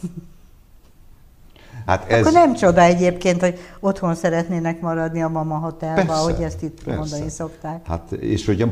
Hát 1.86 2.10
ez... 2.10 2.20
Akkor 2.20 2.32
nem 2.32 2.54
csoda 2.54 2.80
egyébként, 2.80 3.40
hogy 3.40 3.58
otthon 3.80 4.14
szeretnének 4.14 4.80
maradni 4.80 5.22
a 5.22 5.28
mama 5.28 5.58
hotelba, 5.58 5.94
persze, 5.94 6.12
ahogy 6.12 6.42
ezt 6.42 6.62
itt 6.62 6.84
persze. 6.84 7.00
mondani 7.00 7.30
szokták. 7.30 7.86
Hát, 7.86 8.12
és 8.12 8.46
hogy 8.46 8.62
a 8.62 8.68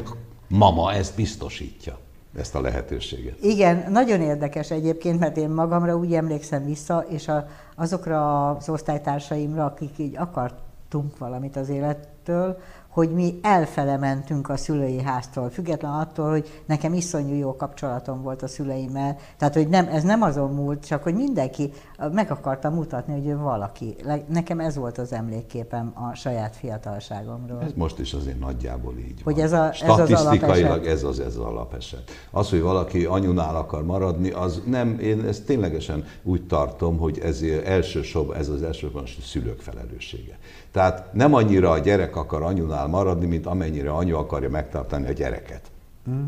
mama 0.49 0.93
ezt 0.93 1.15
biztosítja, 1.15 1.99
ezt 2.39 2.55
a 2.55 2.61
lehetőséget. 2.61 3.43
Igen, 3.43 3.85
nagyon 3.91 4.21
érdekes 4.21 4.71
egyébként, 4.71 5.19
mert 5.19 5.37
én 5.37 5.49
magamra 5.49 5.97
úgy 5.97 6.15
emlékszem 6.15 6.65
vissza, 6.65 7.05
és 7.09 7.29
a, 7.29 7.47
azokra 7.77 8.51
az 8.51 8.69
osztálytársaimra, 8.69 9.65
akik 9.65 9.99
így 9.99 10.17
akartunk 10.17 11.19
valamit 11.19 11.57
az 11.57 11.69
élettől, 11.69 12.59
hogy 12.95 13.11
mi 13.11 13.39
elfele 13.43 13.97
mentünk 13.97 14.49
a 14.49 14.57
szülői 14.57 15.03
háztól, 15.03 15.51
független 15.51 15.93
attól, 15.93 16.31
hogy 16.31 16.63
nekem 16.67 16.95
iszonyú 16.95 17.35
jó 17.35 17.57
kapcsolatom 17.57 18.23
volt 18.23 18.43
a 18.43 18.49
szüleimmel. 18.49 19.17
Tehát, 19.39 19.55
hogy 19.55 19.69
nem, 19.69 19.89
ez 19.89 20.03
nem 20.03 20.23
azon 20.23 20.55
múlt, 20.55 20.87
csak 20.87 21.03
hogy 21.03 21.15
mindenki 21.15 21.73
meg 22.13 22.31
akarta 22.31 22.71
mutatni, 22.71 23.13
hogy 23.13 23.27
ő 23.27 23.37
valaki. 23.37 23.97
Nekem 24.29 24.61
ez 24.61 24.77
volt 24.77 24.99
az 24.99 25.13
emlékképem 25.13 25.93
a 25.95 26.15
saját 26.15 26.57
fiatalságomról. 26.57 27.63
Ez 27.63 27.73
most 27.75 27.99
is 27.99 28.13
azért 28.13 28.39
nagyjából 28.39 28.95
így 28.99 29.23
hogy 29.23 29.35
van. 29.35 29.45
Ez, 29.45 29.53
a, 29.53 29.69
ez 29.69 29.77
Statisztikailag 29.77 30.87
ez 30.87 31.03
az, 31.03 31.21
ez 31.21 31.37
az 31.37 31.45
alapeset. 31.45 32.11
Az, 32.31 32.51
hogy 32.51 32.61
valaki 32.61 33.05
anyunál 33.05 33.57
akar 33.57 33.85
maradni, 33.85 34.31
az 34.31 34.63
nem, 34.67 34.99
én 34.99 35.25
ezt 35.25 35.45
ténylegesen 35.45 36.05
úgy 36.23 36.47
tartom, 36.47 36.99
hogy 36.99 37.19
ez 37.19 37.43
elsősorban, 37.65 38.37
ez 38.37 38.49
az 38.49 38.63
elsősorban 38.63 39.03
a 39.03 39.23
szülők 39.23 39.61
felelőssége. 39.61 40.39
Tehát 40.73 41.13
nem 41.13 41.35
annyira 41.35 41.71
a 41.71 41.79
gyerek 41.79 42.17
akar 42.17 42.43
anyunál 42.43 42.84
maradni, 42.87 43.27
mint 43.27 43.47
amennyire 43.47 43.91
anyu 43.91 44.17
akarja 44.17 44.51
megtartani 44.51 45.07
a 45.07 45.13
gyereket. 45.13 45.71
Mm. 46.11 46.25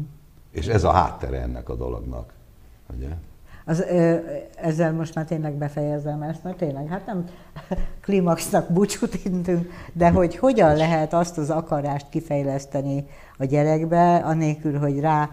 És 0.51 0.67
ez 0.67 0.85
a 0.85 0.91
háttere 0.91 1.41
ennek 1.41 1.69
a 1.69 1.75
dolognak. 1.75 2.33
Ugye? 2.97 3.09
Az, 3.65 3.85
ezzel 4.57 4.93
most 4.93 5.15
már 5.15 5.25
tényleg 5.25 5.55
befejezem 5.55 6.23
ezt, 6.23 6.45
mert 6.45 6.57
tényleg, 6.57 6.89
hát 6.89 7.07
nem 7.07 7.25
klimaxnak 8.05 8.73
búcsút 8.73 9.25
intünk, 9.25 9.71
de 9.93 10.11
hogy 10.11 10.37
hogyan 10.37 10.77
lehet 10.77 11.13
azt 11.13 11.39
az 11.39 11.51
akarást 11.51 12.09
kifejleszteni 12.09 13.07
a 13.39 13.45
gyerekbe, 13.45 14.17
anélkül, 14.17 14.79
hogy 14.79 15.01
rá 15.01 15.31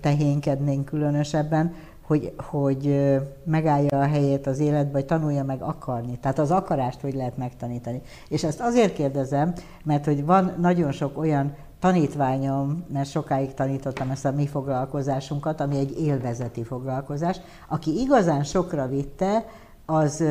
tehénkednénk 0.00 0.84
különösebben, 0.84 1.74
hogy, 2.06 2.32
hogy 2.36 3.10
megállja 3.44 3.98
a 3.98 4.06
helyét 4.06 4.46
az 4.46 4.58
életbe, 4.58 4.92
hogy 4.92 5.06
tanulja 5.06 5.44
meg 5.44 5.62
akarni. 5.62 6.18
Tehát 6.18 6.38
az 6.38 6.50
akarást 6.50 7.00
hogy 7.00 7.14
lehet 7.14 7.36
megtanítani. 7.36 8.02
És 8.28 8.44
ezt 8.44 8.60
azért 8.60 8.94
kérdezem, 8.94 9.52
mert 9.84 10.04
hogy 10.04 10.24
van 10.24 10.54
nagyon 10.60 10.92
sok 10.92 11.18
olyan 11.18 11.54
tanítványom, 11.80 12.84
mert 12.92 13.10
sokáig 13.10 13.54
tanítottam 13.54 14.10
ezt 14.10 14.24
a 14.24 14.30
mi 14.30 14.46
foglalkozásunkat, 14.46 15.60
ami 15.60 15.78
egy 15.78 16.00
élvezeti 16.00 16.64
foglalkozás, 16.64 17.40
aki 17.68 18.00
igazán 18.00 18.44
sokra 18.44 18.88
vitte, 18.88 19.44
az, 19.86 20.24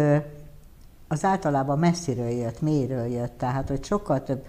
az 1.08 1.24
általában 1.24 1.80
messziről 1.80 2.30
jött, 2.30 2.62
mélyről 2.62 3.06
jött, 3.06 3.38
tehát 3.38 3.68
hogy 3.68 3.84
sokkal 3.84 4.24
több 4.24 4.44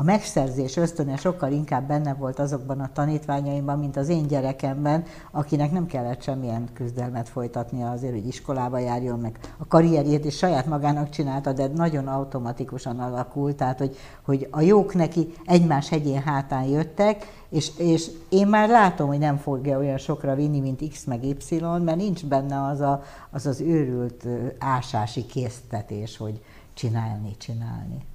a 0.00 0.02
megszerzés 0.02 0.76
ösztöne 0.76 1.16
sokkal 1.16 1.52
inkább 1.52 1.86
benne 1.86 2.14
volt 2.14 2.38
azokban 2.38 2.80
a 2.80 2.92
tanítványaimban, 2.92 3.78
mint 3.78 3.96
az 3.96 4.08
én 4.08 4.26
gyerekemben, 4.26 5.04
akinek 5.30 5.72
nem 5.72 5.86
kellett 5.86 6.22
semmilyen 6.22 6.68
küzdelmet 6.74 7.28
folytatnia 7.28 7.90
azért, 7.90 8.12
hogy 8.12 8.26
iskolába 8.26 8.78
járjon, 8.78 9.18
meg 9.18 9.38
a 9.58 9.66
karrierjét 9.66 10.24
is 10.24 10.36
saját 10.36 10.66
magának 10.66 11.10
csinálta, 11.10 11.52
de 11.52 11.66
nagyon 11.66 12.06
automatikusan 12.06 13.00
alakult, 13.00 13.56
tehát 13.56 13.78
hogy, 13.78 13.96
hogy 14.22 14.48
a 14.50 14.60
jók 14.60 14.94
neki 14.94 15.32
egymás 15.44 15.88
hegyén 15.88 16.22
hátán 16.22 16.64
jöttek, 16.64 17.42
és, 17.48 17.70
és 17.78 18.10
én 18.28 18.46
már 18.46 18.68
látom, 18.68 19.08
hogy 19.08 19.18
nem 19.18 19.36
fogja 19.36 19.78
olyan 19.78 19.98
sokra 19.98 20.34
vinni, 20.34 20.60
mint 20.60 20.88
X 20.88 21.04
meg 21.04 21.24
Y, 21.24 21.58
mert 21.60 21.96
nincs 21.96 22.26
benne 22.26 22.64
az 22.64 22.80
a, 22.80 23.02
az, 23.30 23.46
az 23.46 23.60
őrült 23.60 24.26
ásási 24.58 25.26
késztetés, 25.26 26.16
hogy 26.16 26.42
csinálni, 26.74 27.36
csinálni. 27.38 28.08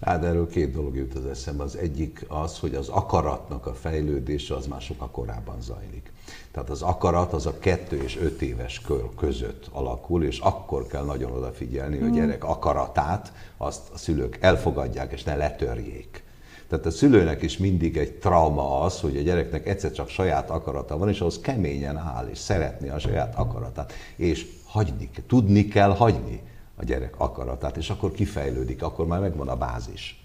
Hát 0.00 0.24
erről 0.24 0.48
két 0.48 0.72
dolog 0.72 0.96
jut 0.96 1.14
az 1.14 1.26
eszembe. 1.26 1.62
Az 1.62 1.76
egyik 1.76 2.24
az, 2.28 2.58
hogy 2.58 2.74
az 2.74 2.88
akaratnak 2.88 3.66
a 3.66 3.74
fejlődése 3.74 4.54
az 4.54 4.66
már 4.66 4.80
sokkal 4.80 5.10
korábban 5.10 5.60
zajlik. 5.60 6.12
Tehát 6.50 6.70
az 6.70 6.82
akarat 6.82 7.32
az 7.32 7.46
a 7.46 7.58
kettő 7.58 8.02
és 8.02 8.16
öt 8.16 8.42
éves 8.42 8.80
kör 8.80 9.08
között 9.16 9.68
alakul, 9.72 10.24
és 10.24 10.38
akkor 10.38 10.86
kell 10.86 11.04
nagyon 11.04 11.32
odafigyelni, 11.32 11.98
hogy 11.98 12.08
a 12.08 12.14
gyerek 12.14 12.44
akaratát 12.44 13.32
azt 13.56 13.82
a 13.92 13.98
szülők 13.98 14.38
elfogadják, 14.40 15.12
és 15.12 15.22
ne 15.22 15.36
letörjék. 15.36 16.24
Tehát 16.68 16.86
a 16.86 16.90
szülőnek 16.90 17.42
is 17.42 17.58
mindig 17.58 17.96
egy 17.96 18.12
trauma 18.12 18.80
az, 18.80 19.00
hogy 19.00 19.16
a 19.16 19.20
gyereknek 19.20 19.68
egyszer 19.68 19.92
csak 19.92 20.08
saját 20.08 20.50
akarata 20.50 20.98
van, 20.98 21.08
és 21.08 21.20
ahhoz 21.20 21.40
keményen 21.40 21.96
áll, 21.96 22.28
és 22.30 22.38
szeretni 22.38 22.88
a 22.88 22.98
saját 22.98 23.34
akaratát. 23.34 23.92
És 24.16 24.46
hagyni, 24.64 25.10
tudni 25.26 25.68
kell 25.68 25.90
hagyni 25.90 26.42
a 26.76 26.84
gyerek 26.84 27.14
akaratát, 27.16 27.76
és 27.76 27.90
akkor 27.90 28.12
kifejlődik, 28.12 28.82
akkor 28.82 29.06
már 29.06 29.20
megvan 29.20 29.48
a 29.48 29.56
bázis. 29.56 30.20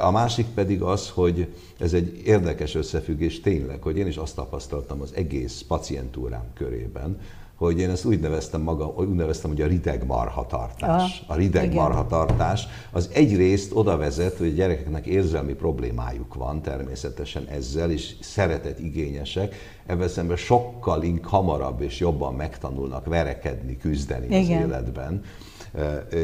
A 0.00 0.10
másik 0.10 0.46
pedig 0.46 0.82
az, 0.82 1.10
hogy 1.10 1.54
ez 1.78 1.92
egy 1.92 2.22
érdekes 2.24 2.74
összefüggés 2.74 3.40
tényleg, 3.40 3.82
hogy 3.82 3.96
én 3.96 4.06
is 4.06 4.16
azt 4.16 4.34
tapasztaltam 4.34 5.00
az 5.00 5.12
egész 5.14 5.64
pacientúrám 5.68 6.44
körében, 6.54 7.20
hogy 7.64 7.78
én 7.78 7.90
ezt 7.90 8.04
úgy 8.04 8.20
neveztem 8.20 8.60
maga, 8.60 8.86
úgy 8.86 9.08
neveztem, 9.08 9.50
hogy 9.50 9.60
a 9.60 9.66
rideg 9.66 10.06
marhatartás. 10.06 11.24
A 11.26 11.34
rideg 11.34 11.64
igen. 11.64 11.76
marhatartás 11.76 12.66
az 12.92 13.10
egyrészt 13.12 13.70
oda 13.74 13.96
vezet, 13.96 14.36
hogy 14.36 14.48
a 14.48 14.52
gyerekeknek 14.52 15.06
érzelmi 15.06 15.52
problémájuk 15.52 16.34
van 16.34 16.62
természetesen 16.62 17.46
ezzel, 17.48 17.90
és 17.90 18.14
szeretet 18.20 18.78
igényesek, 18.78 19.54
ebben 19.86 20.08
szemben 20.08 20.36
sokkal 20.36 21.02
ink 21.02 21.24
hamarabb 21.24 21.80
és 21.80 21.98
jobban 21.98 22.34
megtanulnak 22.34 23.06
verekedni, 23.06 23.76
küzdeni 23.76 24.26
igen. 24.26 24.62
az 24.62 24.68
életben, 24.68 25.22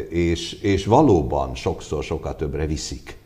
és, 0.09 0.53
és 0.53 0.87
valóban 0.87 1.55
sokszor 1.55 2.03
sokkal 2.05 2.37
többre 2.37 2.67
viszik. 2.67 3.19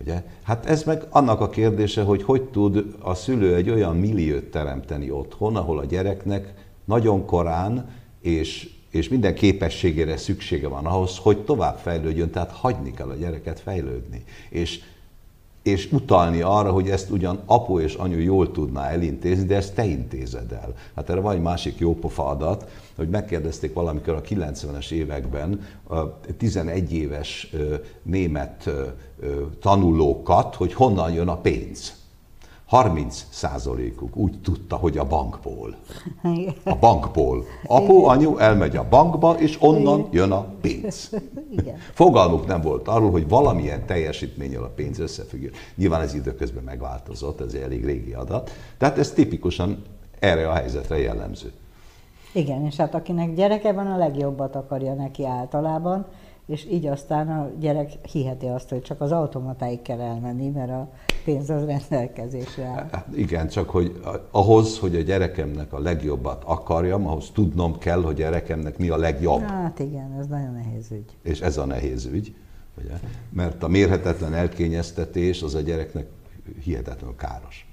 Ugye? 0.00 0.22
Hát 0.42 0.66
ez 0.66 0.82
meg 0.82 1.02
annak 1.10 1.40
a 1.40 1.48
kérdése, 1.48 2.02
hogy 2.02 2.22
hogy 2.22 2.42
tud 2.42 2.94
a 3.00 3.14
szülő 3.14 3.54
egy 3.54 3.70
olyan 3.70 3.96
milliót 3.96 4.44
teremteni 4.44 5.10
otthon, 5.10 5.56
ahol 5.56 5.78
a 5.78 5.84
gyereknek 5.84 6.63
nagyon 6.84 7.24
korán, 7.24 7.88
és, 8.20 8.70
és 8.90 9.08
minden 9.08 9.34
képességére 9.34 10.16
szüksége 10.16 10.68
van 10.68 10.86
ahhoz, 10.86 11.18
hogy 11.18 11.44
tovább 11.44 11.78
fejlődjön, 11.78 12.30
tehát 12.30 12.50
hagyni 12.50 12.90
kell 12.90 13.08
a 13.08 13.14
gyereket 13.14 13.60
fejlődni. 13.60 14.24
És, 14.48 14.80
és 15.62 15.92
utalni 15.92 16.40
arra, 16.40 16.72
hogy 16.72 16.90
ezt 16.90 17.10
ugyan 17.10 17.42
apu 17.46 17.78
és 17.78 17.94
anyu 17.94 18.18
jól 18.18 18.50
tudná 18.50 18.88
elintézni, 18.88 19.44
de 19.44 19.56
ezt 19.56 19.74
te 19.74 19.84
intézed 19.84 20.52
el. 20.52 20.74
Hát 20.94 21.10
erre 21.10 21.20
van 21.20 21.34
egy 21.34 21.42
másik 21.42 21.78
jópofa 21.78 22.26
adat, 22.26 22.68
hogy 22.96 23.08
megkérdezték 23.08 23.72
valamikor 23.72 24.14
a 24.14 24.20
90-es 24.20 24.90
években 24.90 25.66
a 25.88 26.20
11 26.20 26.92
éves 26.92 27.50
német 28.02 28.70
tanulókat, 29.60 30.54
hogy 30.54 30.72
honnan 30.72 31.12
jön 31.12 31.28
a 31.28 31.36
pénz 31.36 32.03
30 32.74 33.26
százalékuk 33.30 34.16
úgy 34.16 34.40
tudta, 34.40 34.76
hogy 34.76 34.98
a 34.98 35.04
bankból. 35.04 35.76
A 36.64 36.74
bankból. 36.74 37.44
Apu, 37.66 38.04
anyu 38.04 38.38
elmegy 38.38 38.76
a 38.76 38.88
bankba, 38.88 39.34
és 39.38 39.56
onnan 39.60 40.08
jön 40.10 40.30
a 40.30 40.46
pénz. 40.60 41.10
Igen. 41.50 41.76
Fogalmuk 41.92 42.46
nem 42.46 42.60
volt 42.60 42.88
arról, 42.88 43.10
hogy 43.10 43.28
valamilyen 43.28 43.86
teljesítménnyel 43.86 44.62
a 44.62 44.70
pénz 44.74 44.98
összefüggő. 44.98 45.50
Nyilván 45.74 46.00
ez 46.00 46.14
időközben 46.14 46.62
megváltozott, 46.62 47.40
ez 47.40 47.52
egy 47.54 47.60
elég 47.60 47.84
régi 47.84 48.12
adat. 48.12 48.50
Tehát 48.78 48.98
ez 48.98 49.10
tipikusan 49.10 49.82
erre 50.18 50.48
a 50.48 50.52
helyzetre 50.52 50.98
jellemző. 50.98 51.52
Igen, 52.32 52.64
és 52.64 52.76
hát 52.76 52.94
akinek 52.94 53.34
gyereke 53.34 53.72
van, 53.72 53.86
a 53.86 53.96
legjobbat 53.96 54.56
akarja 54.56 54.94
neki 54.94 55.26
általában, 55.26 56.06
és 56.46 56.66
így 56.70 56.86
aztán 56.86 57.28
a 57.28 57.50
gyerek 57.60 57.92
hiheti 58.12 58.46
azt, 58.46 58.68
hogy 58.68 58.82
csak 58.82 59.00
az 59.00 59.12
automatáig 59.12 59.82
kell 59.82 60.00
elmenni, 60.00 60.48
mert 60.48 60.70
a 60.70 60.88
pénz 61.24 61.50
az 61.50 61.64
rendelkezésre 61.64 62.64
áll. 62.64 62.88
Hát 62.92 63.06
igen, 63.14 63.48
csak 63.48 63.70
hogy 63.70 64.00
ahhoz, 64.30 64.78
hogy 64.78 64.96
a 64.96 65.00
gyerekemnek 65.00 65.72
a 65.72 65.78
legjobbat 65.78 66.42
akarjam, 66.44 67.06
ahhoz 67.06 67.30
tudnom 67.34 67.78
kell, 67.78 68.02
hogy 68.02 68.14
a 68.14 68.24
gyerekemnek 68.24 68.78
mi 68.78 68.88
a 68.88 68.96
legjobb. 68.96 69.40
Hát 69.40 69.78
igen, 69.78 70.16
ez 70.18 70.26
nagyon 70.26 70.52
nehéz 70.52 70.90
ügy. 70.90 71.16
És 71.22 71.40
ez 71.40 71.56
a 71.56 71.64
nehéz 71.64 72.04
ügy, 72.04 72.34
ugye? 72.78 72.94
mert 73.30 73.62
a 73.62 73.68
mérhetetlen 73.68 74.34
elkényeztetés 74.34 75.42
az 75.42 75.54
a 75.54 75.60
gyereknek 75.60 76.06
hihetetlenül 76.62 77.16
káros. 77.16 77.66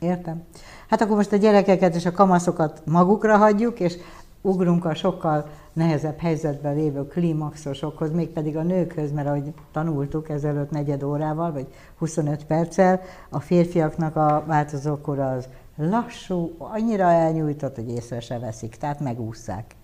Értem. 0.00 0.42
Hát 0.88 1.00
akkor 1.00 1.16
most 1.16 1.32
a 1.32 1.36
gyerekeket 1.36 1.94
és 1.94 2.06
a 2.06 2.12
kamaszokat 2.12 2.82
magukra 2.84 3.36
hagyjuk, 3.36 3.80
és 3.80 3.96
ugrunk 4.40 4.84
a 4.84 4.94
sokkal 4.94 5.48
nehezebb 5.72 6.18
helyzetben 6.18 6.74
lévő 6.74 7.06
klímaxosokhoz, 7.06 8.12
mégpedig 8.12 8.56
a 8.56 8.62
nőkhöz, 8.62 9.12
mert 9.12 9.28
ahogy 9.28 9.52
tanultuk 9.72 10.28
ezelőtt 10.28 10.70
negyed 10.70 11.02
órával, 11.02 11.52
vagy 11.52 11.66
25 11.98 12.44
perccel, 12.44 13.00
a 13.28 13.40
férfiaknak 13.40 14.16
a 14.16 14.44
változókor 14.46 15.18
az 15.18 15.48
lassú, 15.76 16.54
annyira 16.58 17.10
elnyújtott, 17.10 17.74
hogy 17.74 17.90
észre 17.90 18.20
se 18.20 18.38
veszik, 18.38 18.76
tehát 18.76 19.00
megúszszák. 19.00 19.74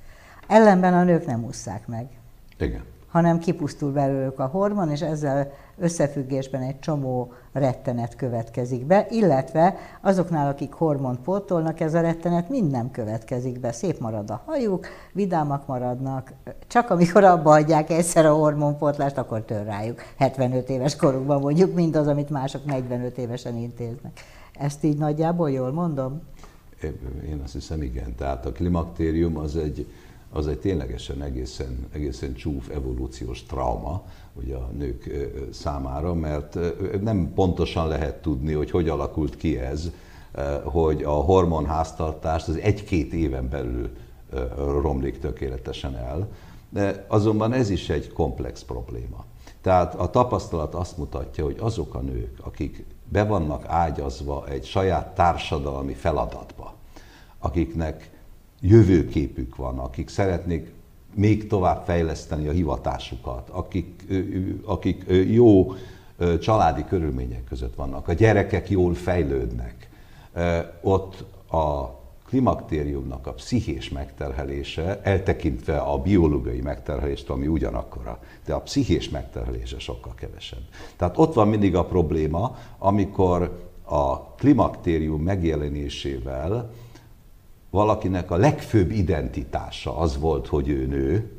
Ellenben 0.47 0.95
a 0.95 1.05
nők 1.05 1.27
nem 1.27 1.45
ússzák 1.45 1.87
meg. 1.87 2.09
Igen 2.59 2.94
hanem 3.15 3.39
kipusztul 3.39 3.93
belőlük 3.93 4.39
a 4.39 4.47
hormon, 4.47 4.91
és 4.91 5.01
ezzel 5.01 5.53
összefüggésben 5.79 6.63
egy 6.63 6.79
csomó 6.79 7.33
rettenet 7.53 8.17
következik 8.17 8.87
be, 8.87 9.07
illetve 9.11 9.77
azoknál, 10.01 10.49
akik 10.49 10.73
hormont 10.73 11.21
pótolnak, 11.21 11.81
ez 11.81 11.95
a 11.95 12.01
rettenet 12.01 12.49
mind 12.49 12.71
nem 12.71 12.91
következik 12.91 13.61
be. 13.61 13.73
Szép 13.73 13.99
marad 13.99 14.31
a 14.31 14.43
hajuk, 14.47 14.87
vidámak 15.13 15.67
maradnak, 15.67 16.33
csak 16.67 16.91
amikor 16.91 17.25
abba 17.25 17.51
adják 17.51 17.91
egyszer 17.91 18.27
a 18.27 18.35
hormonpótlást, 18.35 19.19
akkor 19.19 19.43
tör 19.43 19.65
rájuk. 19.65 20.01
75 20.17 20.69
éves 20.69 20.97
korukban 20.97 21.41
mondjuk 21.41 21.75
mindaz, 21.75 22.07
amit 22.07 22.31
mások 22.31 22.65
45 22.65 23.19
évesen 23.19 23.57
intéznek. 23.57 24.21
Ezt 24.53 24.85
így 24.85 24.99
nagyjából 24.99 25.51
jól 25.51 25.73
mondom? 25.73 26.23
Én 27.29 27.41
azt 27.45 27.53
hiszem 27.53 27.83
igen. 27.83 28.15
Tehát 28.15 28.47
a 28.47 28.53
klimaktérium 28.53 29.37
az 29.37 29.57
egy 29.57 29.87
az 30.35 30.47
egy 30.47 30.59
ténylegesen 30.59 31.23
egészen, 31.23 31.87
egészen 31.93 32.35
csúf 32.35 32.69
evolúciós 32.69 33.43
trauma 33.43 34.05
ugye 34.33 34.57
a 34.57 34.71
nők 34.77 35.29
számára, 35.53 36.15
mert 36.15 36.59
nem 37.01 37.33
pontosan 37.35 37.89
lehet 37.89 38.23
tudni, 38.23 38.53
hogy 38.53 38.71
hogy 38.71 38.89
alakult 38.89 39.37
ki 39.37 39.59
ez, 39.59 39.91
hogy 40.63 41.03
a 41.03 41.11
hormonháztartást 41.11 42.49
az 42.49 42.57
egy-két 42.57 43.13
éven 43.13 43.49
belül 43.49 43.91
romlik 44.57 45.19
tökéletesen 45.19 45.97
el. 45.97 46.29
De 46.69 47.05
azonban 47.09 47.53
ez 47.53 47.71
is 47.71 47.89
egy 47.89 48.13
komplex 48.13 48.63
probléma. 48.63 49.25
Tehát 49.61 49.95
a 49.95 50.11
tapasztalat 50.11 50.75
azt 50.75 50.97
mutatja, 50.97 51.45
hogy 51.45 51.57
azok 51.61 51.95
a 51.95 52.01
nők, 52.01 52.39
akik 52.43 52.85
be 53.09 53.25
vannak 53.25 53.65
ágyazva 53.67 54.47
egy 54.49 54.65
saját 54.65 55.15
társadalmi 55.15 55.95
feladatba, 55.95 56.75
akiknek 57.39 58.11
jövőképük 58.67 59.57
van, 59.57 59.79
akik 59.79 60.09
szeretnék 60.09 60.73
még 61.15 61.47
tovább 61.47 61.85
fejleszteni 61.85 62.49
a 62.49 62.53
hivatásukat, 62.53 63.49
akik, 63.49 64.05
akik 64.65 65.05
jó 65.31 65.73
családi 66.41 66.85
körülmények 66.85 67.45
között 67.45 67.75
vannak, 67.75 68.09
a 68.09 68.13
gyerekek 68.13 68.71
jól 68.71 68.95
fejlődnek. 68.95 69.89
Ott 70.83 71.25
a 71.53 71.99
klimaktériumnak 72.27 73.27
a 73.27 73.33
pszichés 73.33 73.89
megterhelése, 73.89 75.01
eltekintve 75.03 75.77
a 75.79 75.99
biológiai 75.99 76.61
megterhelést, 76.61 77.31
ami 77.31 77.47
ugyanakkora, 77.47 78.19
de 78.45 78.55
a 78.55 78.61
pszichés 78.61 79.09
megterhelése 79.09 79.79
sokkal 79.79 80.15
kevesebb. 80.15 80.63
Tehát 80.97 81.19
ott 81.19 81.35
van 81.35 81.49
mindig 81.49 81.77
a 81.77 81.85
probléma, 81.85 82.57
amikor 82.79 83.69
a 83.83 84.21
klimaktérium 84.21 85.23
megjelenésével 85.23 86.71
valakinek 87.75 88.31
a 88.31 88.37
legfőbb 88.37 88.91
identitása 88.91 89.99
az 89.99 90.19
volt, 90.19 90.47
hogy 90.47 90.69
ő 90.69 90.87
nő, 90.87 91.31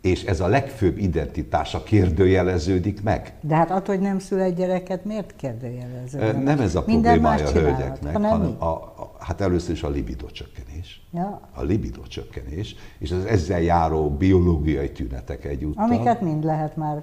és 0.00 0.24
ez 0.24 0.40
a 0.40 0.46
legfőbb 0.46 0.98
identitása 0.98 1.82
kérdőjeleződik 1.82 3.02
meg. 3.02 3.32
De 3.40 3.54
hát 3.54 3.70
attól, 3.70 3.94
hogy 3.94 4.04
nem 4.04 4.18
szül 4.18 4.40
egy 4.40 4.54
gyereket, 4.54 5.04
miért 5.04 5.36
kérdőjeleződik? 5.36 6.42
Nem 6.42 6.60
ez 6.60 6.74
a 6.74 6.82
problémája 6.82 7.48
a 7.48 7.50
hölgyeknek, 7.50 8.12
hanem 8.12 8.56
a, 8.58 8.64
a, 8.64 9.12
hát 9.18 9.40
először 9.40 9.74
is 9.74 9.82
a 9.82 9.88
libido 9.88 10.26
csökkenés. 10.26 11.06
Ja. 11.12 11.40
A 11.54 11.62
libido 11.62 12.02
csökkenés, 12.02 12.76
és 12.98 13.10
az 13.10 13.24
ezzel 13.24 13.60
járó 13.60 14.10
biológiai 14.10 14.90
tünetek 14.90 15.44
egyúttal. 15.44 15.84
Amiket 15.84 16.20
mind 16.20 16.44
lehet 16.44 16.76
már 16.76 17.02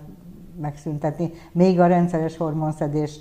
megszüntetni, 0.59 1.31
még 1.51 1.79
a 1.79 1.87
rendszeres 1.87 2.37
hormonszedés 2.37 3.19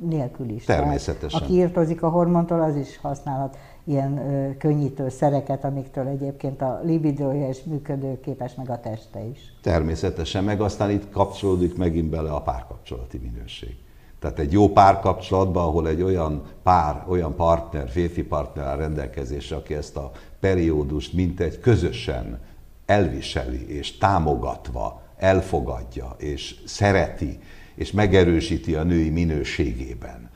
nélkül 0.00 0.48
is. 0.48 0.64
Természetesen. 0.64 1.28
Tehát, 1.28 1.44
aki 1.44 1.52
írtozik 1.52 2.02
a 2.02 2.08
hormontól, 2.08 2.60
az 2.60 2.76
is 2.76 2.98
használhat 3.02 3.56
ilyen 3.84 4.18
ö, 4.18 4.56
könnyítő 4.56 5.08
szereket, 5.08 5.64
amiktől 5.64 6.06
egyébként 6.06 6.62
a 6.62 6.80
libidója 6.84 7.48
is 7.48 7.62
működőképes, 7.62 8.54
meg 8.54 8.70
a 8.70 8.80
teste 8.80 9.24
is. 9.24 9.38
Természetesen, 9.62 10.44
meg 10.44 10.60
aztán 10.60 10.90
itt 10.90 11.10
kapcsolódik 11.10 11.76
megint 11.76 12.10
bele 12.10 12.30
a 12.30 12.40
párkapcsolati 12.40 13.18
minőség. 13.18 13.76
Tehát 14.18 14.38
egy 14.38 14.52
jó 14.52 14.68
párkapcsolatban, 14.68 15.64
ahol 15.64 15.88
egy 15.88 16.02
olyan 16.02 16.42
pár, 16.62 17.04
olyan 17.08 17.34
partner, 17.34 17.88
férfi 17.88 18.22
partner 18.22 18.64
áll 18.64 18.76
rendelkezésre, 18.76 19.56
aki 19.56 19.74
ezt 19.74 19.96
a 19.96 20.10
periódust 20.40 21.12
mint 21.12 21.40
egy 21.40 21.60
közösen 21.60 22.38
elviseli 22.86 23.76
és 23.76 23.98
támogatva 23.98 25.01
elfogadja 25.22 26.14
és 26.18 26.54
szereti 26.66 27.38
és 27.74 27.92
megerősíti 27.92 28.74
a 28.74 28.82
női 28.82 29.10
minőségében 29.10 30.30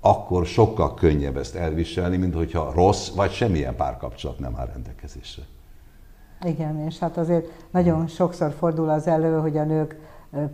akkor 0.00 0.46
sokkal 0.46 0.94
könnyebb 0.94 1.36
ezt 1.36 1.54
elviselni, 1.54 2.16
mint 2.16 2.34
hogyha 2.34 2.72
rossz 2.74 3.10
vagy 3.14 3.30
semmilyen 3.30 3.76
párkapcsolat 3.76 4.38
nem 4.38 4.56
áll 4.56 4.66
rendelkezésre. 4.66 5.42
Igen, 6.42 6.78
és 6.86 6.98
hát 6.98 7.16
azért 7.16 7.46
nagyon 7.70 8.06
sokszor 8.06 8.52
fordul 8.52 8.88
az 8.88 9.06
elő, 9.06 9.38
hogy 9.38 9.56
a 9.56 9.64
nők 9.64 9.96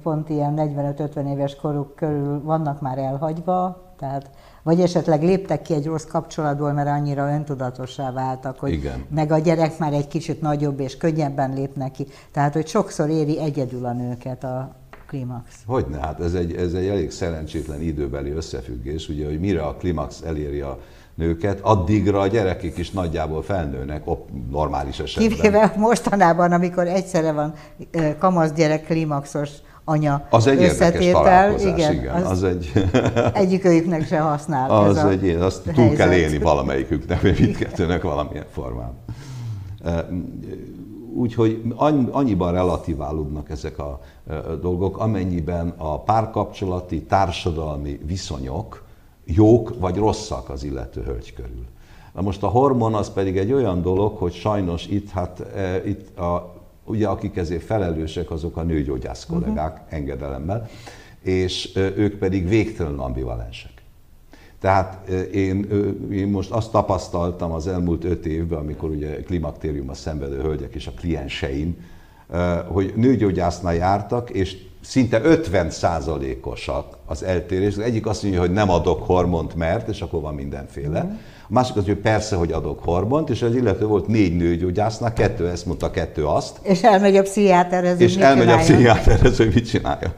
pont 0.02 0.28
ilyen 0.28 0.54
45-50 0.56 1.32
éves 1.32 1.56
koruk 1.56 1.94
körül 1.94 2.42
vannak 2.42 2.80
már 2.80 2.98
elhagyva, 2.98 3.92
tehát 3.98 4.30
vagy 4.66 4.80
esetleg 4.80 5.22
léptek 5.22 5.62
ki 5.62 5.74
egy 5.74 5.86
rossz 5.86 6.04
kapcsolatból, 6.04 6.72
mert 6.72 6.88
annyira 6.88 7.32
öntudatossá 7.32 8.12
váltak, 8.12 8.58
hogy 8.58 8.72
Igen. 8.72 9.04
meg 9.14 9.32
a 9.32 9.38
gyerek 9.38 9.78
már 9.78 9.92
egy 9.92 10.08
kicsit 10.08 10.40
nagyobb 10.40 10.80
és 10.80 10.96
könnyebben 10.96 11.52
lépnek 11.54 11.90
ki. 11.90 12.06
Tehát, 12.32 12.52
hogy 12.52 12.66
sokszor 12.66 13.08
éri 13.08 13.40
egyedül 13.40 13.84
a 13.84 13.92
nőket 13.92 14.44
a 14.44 14.74
klimax? 15.08 15.54
Hogyne, 15.66 15.98
hát 15.98 16.20
ez 16.20 16.34
egy, 16.34 16.54
ez 16.54 16.72
egy 16.72 16.86
elég 16.86 17.10
szerencsétlen 17.10 17.80
időbeli 17.80 18.30
összefüggés, 18.30 19.08
ugye, 19.08 19.26
hogy 19.26 19.40
mire 19.40 19.62
a 19.62 19.74
klimax 19.74 20.20
eléri 20.20 20.60
a 20.60 20.78
nőket, 21.14 21.60
addigra 21.62 22.20
a 22.20 22.26
gyerekek 22.26 22.78
is 22.78 22.90
nagyjából 22.90 23.42
felnőnek, 23.42 24.02
op, 24.04 24.28
normális 24.50 24.98
esetben. 24.98 25.36
Kivéve 25.36 25.74
mostanában, 25.76 26.52
amikor 26.52 26.86
egyszerre 26.86 27.32
van 27.32 27.52
kamasz 28.18 28.52
gyerek 28.52 28.84
klimaxos 28.84 29.50
anya 29.88 30.26
az 30.30 30.46
egy 30.46 30.62
összetétel, 30.62 31.60
igen, 31.60 31.92
igen 31.92 32.14
az, 32.14 32.30
az 32.30 32.42
egy... 32.42 32.72
egyikőjüknek 33.32 34.06
se 34.06 34.18
használ 34.18 34.70
az 34.70 34.96
ez 34.96 35.04
egy, 35.04 35.28
azt 35.28 35.62
túl 35.62 35.74
helyzet. 35.74 35.96
kell 35.96 36.12
élni 36.12 36.38
valamelyiküknek, 36.38 37.22
vagy 37.22 37.40
mindkettőnek 37.40 38.02
valamilyen 38.02 38.46
formán. 38.50 38.92
Úgyhogy 41.14 41.62
annyiban 42.10 42.52
relativálódnak 42.52 43.50
ezek 43.50 43.78
a 43.78 44.00
dolgok, 44.60 44.98
amennyiben 44.98 45.74
a 45.76 46.00
párkapcsolati, 46.00 47.02
társadalmi 47.02 48.00
viszonyok 48.06 48.84
jók 49.24 49.74
vagy 49.78 49.96
rosszak 49.96 50.50
az 50.50 50.64
illető 50.64 51.02
hölgy 51.02 51.32
körül. 51.34 51.64
Na 52.14 52.20
most 52.20 52.42
a 52.42 52.48
hormon 52.48 52.94
az 52.94 53.12
pedig 53.12 53.36
egy 53.36 53.52
olyan 53.52 53.82
dolog, 53.82 54.16
hogy 54.16 54.32
sajnos 54.32 54.86
itt, 54.86 55.10
hát, 55.10 55.40
e, 55.40 55.82
itt 55.84 56.18
a, 56.18 56.55
ugye 56.86 57.08
akik 57.08 57.36
ezért 57.36 57.62
felelősek, 57.62 58.30
azok 58.30 58.56
a 58.56 58.62
nőgyógyász 58.62 59.26
mhm. 59.26 59.38
kollégák 59.38 59.72
uh-huh. 59.72 59.98
engedelemmel, 59.98 60.68
és 61.22 61.72
ők 61.74 62.14
pedig 62.14 62.48
végtelen 62.48 62.98
ambivalensek. 62.98 63.70
Tehát 64.60 65.08
én, 65.32 65.66
én 66.10 66.28
most 66.28 66.50
azt 66.50 66.70
tapasztaltam 66.70 67.52
az 67.52 67.66
elmúlt 67.66 68.04
öt 68.04 68.26
évben, 68.26 68.58
amikor 68.58 68.90
ugye 68.90 69.22
klimaktériuma 69.22 69.94
szenvedő 69.94 70.40
hölgyek 70.40 70.74
és 70.74 70.86
a 70.86 70.90
klienseim, 70.90 71.76
hogy 72.66 72.92
nőgyógyásznál 72.96 73.74
jártak, 73.74 74.30
és 74.30 74.56
szinte 74.80 75.20
50 75.22 75.70
százalékosak 75.70 76.96
az 77.06 77.22
eltérés. 77.22 77.72
Az 77.76 77.78
egyik 77.78 78.06
azt 78.06 78.22
mondja, 78.22 78.40
hogy 78.40 78.52
nem 78.52 78.70
adok 78.70 79.02
hormont, 79.02 79.54
mert, 79.54 79.88
és 79.88 80.00
akkor 80.00 80.20
van 80.20 80.34
mindenféle. 80.34 81.02
Mm. 81.04 81.14
A 81.48 81.52
másik 81.52 81.76
az, 81.76 81.84
hogy 81.84 81.94
persze, 81.96 82.36
hogy 82.36 82.52
adok 82.52 82.82
hormont, 82.84 83.30
és 83.30 83.42
az 83.42 83.54
illető 83.54 83.86
volt 83.86 84.06
négy 84.06 84.36
nőgyógyásznak, 84.36 85.14
kettő 85.14 85.48
ezt 85.48 85.66
mondta, 85.66 85.90
kettő 85.90 86.26
azt. 86.26 86.58
És 86.62 86.82
elmegy 86.82 87.16
a 87.16 87.22
pszichiáterhez, 87.22 88.00
És 88.00 88.16
elmegy 88.16 88.48
a 88.48 88.56
pszichiáterhez, 88.56 89.36
hogy 89.36 89.50
mit 89.54 89.68
csinálja. 89.68 90.14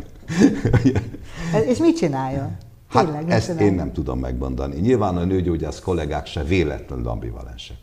és 1.68 1.78
mit 1.78 1.96
csinálja? 1.96 2.50
Hát 2.88 3.04
Tényleg, 3.04 3.30
ezt 3.30 3.60
én 3.60 3.72
nem 3.72 3.92
tudom 3.92 4.18
megmondani. 4.18 4.80
Nyilván 4.80 5.16
a 5.16 5.24
nőgyógyász 5.24 5.80
kollégák 5.80 6.26
se 6.26 6.42
véletlenül 6.44 7.08
ambivalensek. 7.08 7.76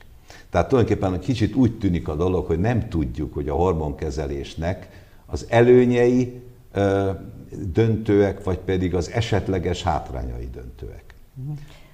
Tehát 0.49 0.69
tulajdonképpen 0.69 1.13
egy 1.13 1.19
kicsit 1.19 1.55
úgy 1.55 1.77
tűnik 1.77 2.07
a 2.07 2.15
dolog, 2.15 2.45
hogy 2.45 2.59
nem 2.59 2.89
tudjuk, 2.89 3.33
hogy 3.33 3.49
a 3.49 3.53
hormonkezelésnek 3.53 4.89
az 5.25 5.45
előnyei 5.49 6.41
döntőek, 7.73 8.43
vagy 8.43 8.57
pedig 8.57 8.95
az 8.95 9.11
esetleges 9.11 9.83
hátrányai 9.83 10.49
döntőek. 10.53 11.03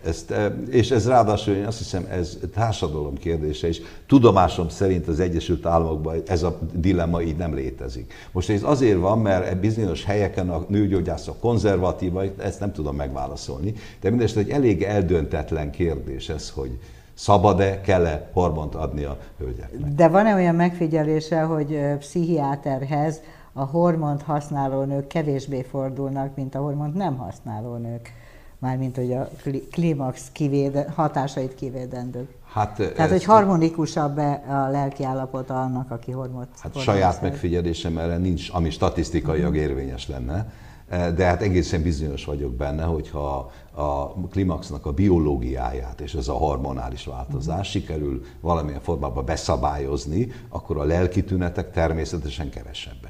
Ezt, 0.06 0.34
és 0.70 0.92
ez 0.92 1.08
ráadásul, 1.08 1.54
én 1.54 1.66
azt 1.66 1.78
hiszem, 1.78 2.08
ez 2.12 2.38
társadalom 2.54 3.18
kérdése 3.18 3.68
is. 3.68 3.82
Tudomásom 4.08 4.70
szerint 4.70 5.08
az 5.08 5.20
Egyesült 5.20 5.66
Államokban 5.66 6.22
ez 6.28 6.44
a 6.44 6.60
dilemma 6.74 7.22
így 7.22 7.36
nem 7.36 7.54
létezik. 7.54 8.14
Most 8.32 8.50
ez 8.50 8.64
azért 8.64 9.00
van, 9.00 9.20
mert 9.20 9.60
bizonyos 9.60 10.06
helyeken 10.06 10.50
a 10.50 10.66
nőgyógyászok 10.68 11.40
konzervatívak, 11.40 12.28
ezt 12.38 12.60
nem 12.60 12.72
tudom 12.72 12.96
megválaszolni, 12.96 13.74
de 14.02 14.10
mindesetre 14.10 14.42
egy 14.42 14.50
elég 14.50 14.84
eldöntetlen 14.84 15.72
kérdés 15.72 16.30
ez, 16.30 16.50
hogy 16.50 16.80
szabad-e, 17.14 17.82
kell-e 17.82 18.30
hormont 18.34 18.76
adni 18.76 19.04
a 19.04 19.18
hölgyeknek. 19.38 19.94
De 19.94 20.08
van-e 20.08 20.34
olyan 20.34 20.56
megfigyelése, 20.56 21.42
hogy 21.42 21.80
pszichiáterhez 22.00 23.22
a 23.54 23.64
hormont 23.64 24.22
használó 24.22 24.84
nők 24.84 25.08
kevésbé 25.08 25.62
fordulnak, 25.62 26.36
mint 26.36 26.56
a 26.56 26.60
hormont 26.60 26.96
nem 26.96 27.18
használó 27.18 27.76
nők. 27.76 28.14
Mármint, 28.62 28.96
hogy 28.96 29.14
a 29.14 29.30
klímax 29.72 30.30
kivéde, 30.32 30.92
hatásait 30.96 31.56
kivédendők. 31.56 32.30
Hát, 32.54 32.76
Tehát, 32.76 33.00
ez, 33.00 33.10
hogy 33.10 33.24
harmonikusabb 33.24 34.18
-e 34.18 34.44
a 34.48 34.70
lelki 34.70 35.04
állapota 35.04 35.62
annak, 35.62 35.92
aki 35.92 36.12
hormont 36.12 36.48
Hát 36.60 36.78
saját 36.80 37.22
megfigyelésem 37.22 37.98
erre 37.98 38.18
nincs, 38.18 38.50
ami 38.52 38.70
statisztikailag 38.70 39.56
érvényes 39.56 40.08
lenne, 40.08 40.52
de 40.90 41.26
hát 41.26 41.42
egészen 41.42 41.82
bizonyos 41.82 42.26
vagyok 42.26 42.54
benne, 42.54 42.84
hogyha 42.84 43.52
a 43.72 44.14
klimaxnak 44.14 44.86
a 44.86 44.92
biológiáját 44.92 46.02
és 46.02 46.14
ez 46.14 46.28
a 46.28 46.34
hormonális 46.34 47.06
változás 47.06 47.70
sikerül 47.70 48.22
valamilyen 48.42 48.82
formában 48.82 49.26
beszabályozni, 49.26 50.32
akkor 50.50 50.78
a 50.78 50.84
lelki 50.84 51.24
tünetek 51.24 51.72
természetesen 51.72 52.50
kevesebbek. 52.50 53.01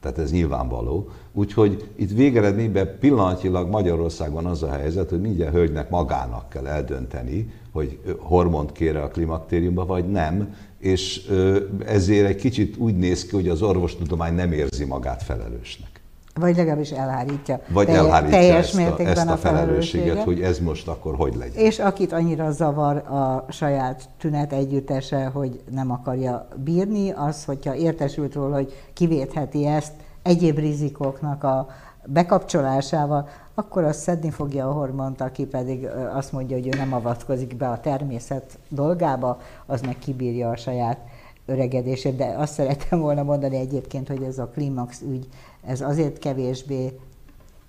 Tehát 0.00 0.18
ez 0.18 0.32
nyilvánvaló. 0.32 1.08
Úgyhogy 1.32 1.90
itt 1.96 2.10
végeredményben 2.10 2.96
pillanatilag 3.00 3.68
Magyarországon 3.68 4.46
az 4.46 4.62
a 4.62 4.70
helyzet, 4.70 5.10
hogy 5.10 5.20
minden 5.20 5.52
hölgynek 5.52 5.90
magának 5.90 6.48
kell 6.48 6.66
eldönteni, 6.66 7.52
hogy 7.72 7.98
hormont 8.18 8.72
kér 8.72 8.96
a 8.96 9.08
klimaktériumba, 9.08 9.86
vagy 9.86 10.10
nem, 10.10 10.54
és 10.78 11.30
ezért 11.86 12.28
egy 12.28 12.36
kicsit 12.36 12.76
úgy 12.76 12.96
néz 12.96 13.26
ki, 13.26 13.34
hogy 13.34 13.48
az 13.48 13.62
orvostudomány 13.62 14.34
nem 14.34 14.52
érzi 14.52 14.84
magát 14.84 15.22
felelősnek. 15.22 15.99
Vagy 16.34 16.56
legalábbis 16.56 16.90
elhárítja. 16.90 17.60
Vagy 17.68 17.86
teljes, 17.86 18.04
elhárítja 18.04 18.38
teljes 18.38 18.66
ezt, 18.66 18.76
mértékben 18.76 19.16
a, 19.16 19.20
ezt 19.20 19.30
a 19.30 19.36
felelősséget, 19.36 20.22
hogy 20.22 20.40
ez 20.40 20.58
most 20.58 20.88
akkor 20.88 21.14
hogy 21.14 21.34
legyen. 21.36 21.64
És 21.64 21.78
akit 21.78 22.12
annyira 22.12 22.50
zavar 22.50 22.96
a 22.96 23.44
saját 23.48 24.08
tünet 24.18 24.52
együttese, 24.52 25.24
hogy 25.26 25.60
nem 25.70 25.90
akarja 25.90 26.48
bírni, 26.56 27.10
az, 27.10 27.44
hogyha 27.44 27.74
értesült 27.74 28.34
róla, 28.34 28.54
hogy 28.54 28.72
kivétheti 28.92 29.66
ezt 29.66 29.92
egyéb 30.22 30.58
rizikóknak 30.58 31.44
a 31.44 31.68
bekapcsolásával, 32.04 33.28
akkor 33.54 33.84
az 33.84 33.96
szedni 33.96 34.30
fogja 34.30 34.68
a 34.68 34.72
hormont, 34.72 35.20
aki 35.20 35.46
pedig 35.46 35.88
azt 36.14 36.32
mondja, 36.32 36.56
hogy 36.56 36.66
ő 36.66 36.78
nem 36.78 36.92
avatkozik 36.92 37.56
be 37.56 37.68
a 37.68 37.80
természet 37.80 38.58
dolgába, 38.68 39.40
az 39.66 39.80
meg 39.80 39.98
kibírja 39.98 40.50
a 40.50 40.56
saját 40.56 40.98
öregedését. 41.46 42.16
De 42.16 42.34
azt 42.36 42.52
szerettem 42.52 43.00
volna 43.00 43.22
mondani 43.22 43.56
egyébként, 43.56 44.08
hogy 44.08 44.22
ez 44.22 44.38
a 44.38 44.46
klímax 44.46 45.00
ügy 45.00 45.26
ez 45.64 45.80
azért 45.80 46.18
kevésbé 46.18 47.00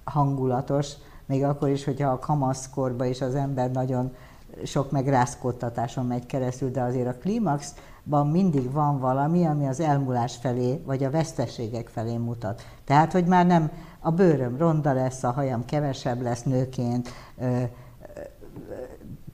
hangulatos, 0.04 0.92
még 1.26 1.44
akkor 1.44 1.70
is, 1.70 1.84
hogyha 1.84 2.10
a 2.10 2.20
kamaszkorban 2.20 3.08
is 3.08 3.22
az 3.22 3.36
ember 3.36 3.72
nagyon 3.72 4.16
sok 4.64 4.92
megrázkódtatáson 4.92 6.06
megy 6.06 6.26
keresztül, 6.26 6.72
de 6.72 6.82
azért 6.82 7.08
a 7.08 7.18
klímaxban 7.18 8.28
mindig 8.28 8.72
van 8.72 9.00
valami, 9.00 9.46
ami 9.46 9.68
az 9.68 9.80
elmúlás 9.80 10.36
felé, 10.36 10.82
vagy 10.86 11.04
a 11.04 11.10
veszteségek 11.10 11.88
felé 11.88 12.18
mutat. 12.18 12.62
Tehát, 12.86 13.12
hogy 13.12 13.26
már 13.26 13.46
nem 13.46 13.72
a 14.00 14.12
bőröm 14.12 14.58
ronda 14.58 14.94
lesz, 14.94 15.24
a 15.24 15.32
hajam 15.32 15.66
kevesebb 15.66 16.22
lesz 16.22 16.44
nőként, 16.44 17.10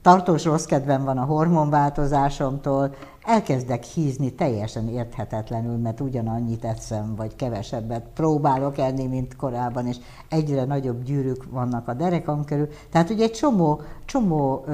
tartós 0.08 0.44
rossz 0.44 0.64
kedvem 0.64 1.04
van 1.04 1.18
a 1.18 1.24
hormonváltozásomtól, 1.24 2.94
elkezdek 3.24 3.84
hízni 3.84 4.34
teljesen 4.34 4.88
érthetetlenül, 4.88 5.76
mert 5.76 6.00
ugyanannyit 6.00 6.64
eszem, 6.64 7.14
vagy 7.14 7.36
kevesebbet 7.36 8.06
próbálok 8.14 8.78
enni, 8.78 9.06
mint 9.06 9.36
korábban, 9.36 9.86
és 9.86 9.96
egyre 10.28 10.64
nagyobb 10.64 11.02
gyűrűk 11.02 11.44
vannak 11.50 11.88
a 11.88 11.94
derekam 11.94 12.44
körül. 12.44 12.68
Tehát 12.90 13.10
ugye 13.10 13.24
egy 13.24 13.32
csomó, 13.32 13.80
csomó 14.04 14.64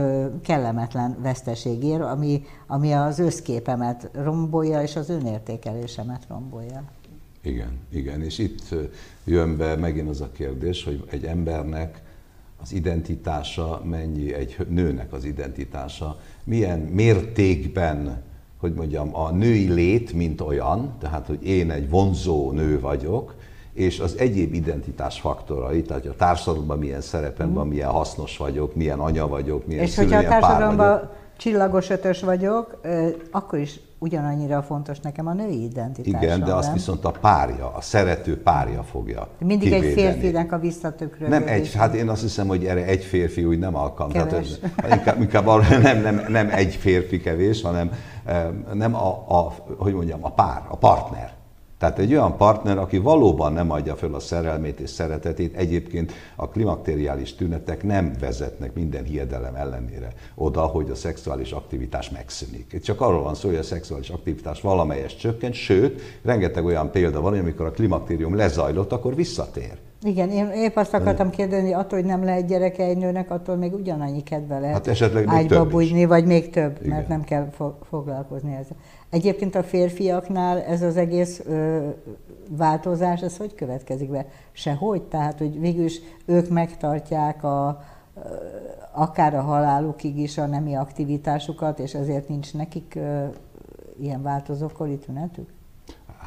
kellemetlen 0.42 1.16
veszteség 1.22 1.84
ér, 1.84 2.00
ami, 2.00 2.42
ami 2.66 2.92
az 2.92 3.18
összképemet 3.18 4.10
rombolja, 4.12 4.82
és 4.82 4.96
az 4.96 5.08
önértékelésemet 5.08 6.26
rombolja. 6.28 6.82
Igen, 7.42 7.78
igen, 7.90 8.22
és 8.22 8.38
itt 8.38 8.74
jön 9.24 9.56
be 9.56 9.76
megint 9.76 10.08
az 10.08 10.20
a 10.20 10.30
kérdés, 10.32 10.84
hogy 10.84 11.04
egy 11.10 11.24
embernek 11.24 12.02
az 12.64 12.72
identitása 12.72 13.82
mennyi, 13.84 14.34
egy 14.34 14.56
nőnek 14.68 15.12
az 15.12 15.24
identitása, 15.24 16.16
milyen 16.44 16.78
mértékben 16.78 18.22
hogy 18.64 18.74
mondjam, 18.74 19.16
a 19.16 19.30
női 19.30 19.72
lét, 19.72 20.12
mint 20.12 20.40
olyan, 20.40 20.94
tehát 21.00 21.26
hogy 21.26 21.46
én 21.46 21.70
egy 21.70 21.90
vonzó 21.90 22.52
nő 22.52 22.80
vagyok, 22.80 23.34
és 23.72 24.00
az 24.00 24.18
egyéb 24.18 24.54
identitás 24.54 25.20
faktorai, 25.20 25.82
tehát 25.82 26.06
a 26.06 26.14
társadalomban 26.16 26.78
milyen 26.78 27.00
szerepem 27.00 27.52
van, 27.52 27.68
milyen 27.68 27.90
hasznos 27.90 28.36
vagyok, 28.36 28.74
milyen 28.74 28.98
anya 28.98 29.28
vagyok, 29.28 29.66
milyen 29.66 29.82
És 29.84 29.90
szülő, 29.90 30.08
hogyha 30.08 30.34
a 30.34 30.40
társadalomban 30.40 31.10
csillagos 31.36 31.90
ötös 31.90 32.20
vagyok, 32.20 32.80
akkor 33.30 33.58
is 33.58 33.80
ugyanannyira 34.04 34.62
fontos 34.62 35.00
nekem 35.00 35.26
a 35.26 35.32
női 35.32 35.62
identitás. 35.62 36.22
Igen, 36.22 36.44
de 36.44 36.52
azt 36.52 36.72
viszont 36.72 37.04
a 37.04 37.10
párja, 37.10 37.74
a 37.74 37.80
szerető 37.80 38.42
párja 38.42 38.82
fogja 38.82 39.28
Mindig 39.38 39.72
kivédeni. 39.72 39.86
egy 39.86 39.94
férfinek 39.94 40.52
a 40.52 40.58
visszatükröződés. 40.58 41.38
Nem 41.38 41.48
egy, 41.48 41.74
hát 41.74 41.94
én 41.94 42.08
azt 42.08 42.20
hiszem, 42.22 42.46
hogy 42.46 42.64
erre 42.64 42.84
egy 42.84 43.04
férfi 43.04 43.44
úgy 43.44 43.58
nem 43.58 43.76
alkalmas. 43.76 44.16
Hát, 44.16 44.46
inkább, 44.90 45.20
inkább 45.20 45.46
arra 45.46 45.78
nem, 45.78 46.00
nem, 46.00 46.24
nem 46.28 46.48
egy 46.50 46.74
férfi 46.74 47.20
kevés, 47.20 47.62
hanem 47.62 47.90
nem 48.72 48.94
a, 48.94 49.24
a, 49.28 49.54
hogy 49.76 49.94
mondjam, 49.94 50.24
a 50.24 50.30
pár, 50.30 50.62
a 50.68 50.76
partner. 50.76 51.32
Tehát 51.84 51.98
egy 51.98 52.12
olyan 52.12 52.36
partner, 52.36 52.78
aki 52.78 52.98
valóban 52.98 53.52
nem 53.52 53.70
adja 53.70 53.96
föl 53.96 54.14
a 54.14 54.18
szerelmét 54.18 54.80
és 54.80 54.90
szeretetét, 54.90 55.56
egyébként 55.56 56.12
a 56.36 56.48
klimakteriális 56.48 57.34
tünetek 57.34 57.82
nem 57.82 58.12
vezetnek 58.20 58.74
minden 58.74 59.04
hiedelem 59.04 59.54
ellenére 59.54 60.12
oda, 60.34 60.60
hogy 60.60 60.90
a 60.90 60.94
szexuális 60.94 61.52
aktivitás 61.52 62.10
megszűnik. 62.10 62.72
Itt 62.72 62.82
csak 62.82 63.00
arról 63.00 63.22
van 63.22 63.34
szó, 63.34 63.48
hogy 63.48 63.58
a 63.58 63.62
szexuális 63.62 64.08
aktivitás 64.08 64.60
valamelyes 64.60 65.16
csökkent, 65.16 65.54
sőt, 65.54 66.00
rengeteg 66.22 66.64
olyan 66.64 66.90
példa 66.90 67.20
van, 67.20 67.30
hogy 67.30 67.40
amikor 67.40 67.66
a 67.66 67.70
klimakterium 67.70 68.36
lezajlott, 68.36 68.92
akkor 68.92 69.14
visszatér. 69.14 69.78
Igen, 70.04 70.30
én 70.30 70.50
épp 70.50 70.76
azt 70.76 70.94
akartam 70.94 71.30
kérdezni, 71.30 71.72
attól, 71.72 71.98
hogy 71.98 72.08
nem 72.08 72.24
lehet 72.24 72.46
gyereke 72.46 72.84
egy 72.84 72.96
nőnek, 72.96 73.30
attól 73.30 73.56
még 73.56 73.74
ugyanannyi 73.74 74.22
kedve 74.22 74.58
lehet 74.58 74.74
hát 74.74 74.86
esetleg 74.86 75.26
még 75.26 75.34
ágyba 75.34 75.54
több 75.54 75.70
bújni, 75.70 76.00
is. 76.00 76.06
vagy 76.06 76.26
még 76.26 76.50
több, 76.50 76.76
Igen. 76.80 76.88
mert 76.88 77.08
nem 77.08 77.22
kell 77.22 77.48
fo- 77.50 77.86
foglalkozni 77.88 78.54
ezzel. 78.54 78.76
Egyébként 79.10 79.54
a 79.54 79.62
férfiaknál 79.62 80.62
ez 80.62 80.82
az 80.82 80.96
egész 80.96 81.42
ö, 81.46 81.88
változás, 82.50 83.20
ez 83.20 83.36
hogy 83.36 83.54
következik 83.54 84.10
be? 84.10 84.26
Sehogy? 84.52 85.02
Tehát, 85.02 85.38
hogy 85.38 85.60
végül 85.60 85.84
is 85.84 86.00
ők 86.24 86.48
megtartják 86.48 87.44
a, 87.44 87.82
ö, 88.16 88.20
akár 88.92 89.34
a 89.34 89.40
halálukig 89.40 90.18
is 90.18 90.38
a 90.38 90.46
nemi 90.46 90.74
aktivitásukat, 90.74 91.78
és 91.78 91.94
ezért 91.94 92.28
nincs 92.28 92.54
nekik 92.54 92.94
ö, 92.96 93.24
ilyen 94.00 94.22
változókori 94.22 94.98
tünetük? 94.98 95.48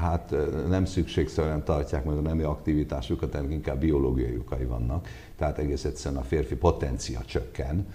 Hát 0.01 0.35
nem 0.69 0.85
szükségszerűen 0.85 1.63
tartják 1.63 2.03
meg 2.05 2.17
a 2.17 2.21
nemi 2.21 2.43
aktivitásukat, 2.43 3.33
hanem 3.33 3.51
inkább 3.51 3.79
biológiai 3.79 4.37
okai 4.37 4.63
vannak. 4.65 5.07
Tehát 5.37 5.57
egész 5.57 5.83
egyszerűen 5.85 6.21
a 6.21 6.23
férfi 6.23 6.55
potencia 6.55 7.19
csökken. 7.25 7.87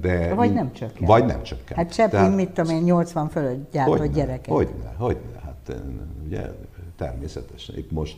De 0.00 0.34
Vagy 0.34 0.52
nem 0.52 0.72
csökken. 0.72 1.06
Vagy 1.06 1.24
nem 1.24 1.42
csökken. 1.42 1.76
Hát 1.76 1.92
Cseppin, 1.94 2.10
Tehát- 2.10 2.34
mit 2.36 2.50
tudom 2.50 2.74
én, 2.76 2.82
80 2.82 3.28
fölött 3.28 3.70
gyártott 3.72 3.98
Hogyne, 3.98 4.14
gyereket. 4.14 4.54
Hogyne, 4.54 4.94
hogyne, 4.98 5.40
hát 5.44 5.76
ugye 6.26 6.40
természetesen. 6.96 7.76
Épp 7.76 7.90
most, 7.90 8.16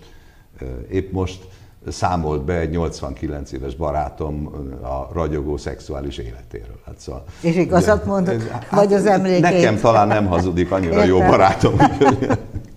épp 0.90 1.12
most 1.12 1.48
számolt 1.88 2.44
be 2.44 2.58
egy 2.58 2.70
89 2.70 3.52
éves 3.52 3.74
barátom 3.74 4.50
a 4.82 5.12
ragyogó 5.12 5.56
szexuális 5.56 6.18
életéről. 6.18 6.80
Hát 6.86 6.98
szóval, 6.98 7.24
És 7.42 7.56
igazat 7.56 8.28
ez- 8.28 8.48
hát 8.48 8.68
Vagy 8.70 8.92
az 8.92 9.06
emlékeit? 9.06 9.42
Nekem 9.42 9.76
talán 9.78 10.08
nem 10.08 10.26
hazudik 10.26 10.70
annyira 10.70 11.04
jó 11.04 11.14
Értem. 11.16 11.30
barátom. 11.30 11.72
úgyhogy- 11.72 12.28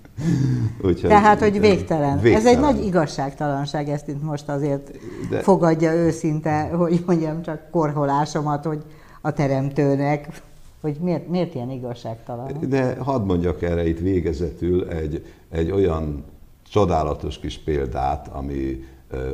úgyhogy- 0.81 1.09
Tehát, 1.09 1.39
hogy 1.39 1.59
végtelen. 1.59 2.17
Ez 2.17 2.23
egy 2.25 2.31
végtelen. 2.33 2.59
nagy 2.59 2.85
igazságtalanság, 2.85 3.89
ezt 3.89 4.07
itt 4.07 4.23
most 4.23 4.49
azért 4.49 4.91
De- 5.29 5.39
fogadja 5.41 5.93
őszinte, 5.93 6.61
hogy 6.67 7.03
mondjam, 7.05 7.41
csak 7.41 7.69
korholásomat, 7.71 8.65
hogy 8.65 8.83
a 9.21 9.31
teremtőnek, 9.31 10.41
hogy 10.81 10.97
miért, 11.01 11.27
miért 11.27 11.55
ilyen 11.55 11.69
igazságtalan. 11.69 12.51
De 12.69 12.95
hadd 12.99 13.21
mondjak 13.25 13.61
erre 13.61 13.87
itt 13.87 13.99
végezetül 13.99 14.87
egy, 14.89 15.25
egy 15.51 15.71
olyan 15.71 16.23
csodálatos 16.69 17.39
kis 17.39 17.57
példát, 17.57 18.27
ami 18.27 18.83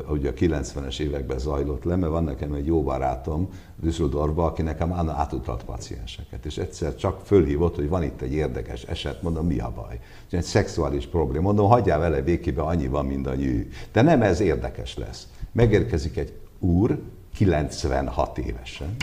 ugye 0.09 0.29
a 0.29 0.33
90-es 0.33 0.99
években 0.99 1.39
zajlott 1.39 1.83
le, 1.83 1.95
mert 1.95 2.11
van 2.11 2.23
nekem 2.23 2.53
egy 2.53 2.65
jó 2.65 2.83
barátom 2.83 3.49
Düsseldorfban, 3.75 4.45
aki 4.45 4.61
nekem 4.61 4.93
át- 4.93 5.09
átutalt 5.09 5.63
pacienseket, 5.63 6.45
és 6.45 6.57
egyszer 6.57 6.95
csak 6.95 7.21
fölhívott, 7.25 7.75
hogy 7.75 7.89
van 7.89 8.03
itt 8.03 8.21
egy 8.21 8.33
érdekes 8.33 8.83
eset, 8.83 9.21
mondom, 9.21 9.47
mi 9.47 9.59
a 9.59 9.71
baj? 9.75 9.99
Egy 10.29 10.43
szexuális 10.43 11.05
probléma, 11.05 11.43
mondom, 11.43 11.67
hagyjál 11.67 11.99
vele 11.99 12.21
békébe, 12.21 12.61
annyi 12.61 12.87
van, 12.87 13.05
mint 13.05 13.27
a 13.27 13.35
nyű. 13.35 13.69
De 13.91 14.01
nem 14.01 14.21
ez 14.21 14.39
érdekes 14.39 14.97
lesz. 14.97 15.27
Megérkezik 15.51 16.17
egy 16.17 16.33
úr, 16.59 16.99
96 17.35 18.37
évesen, 18.37 18.95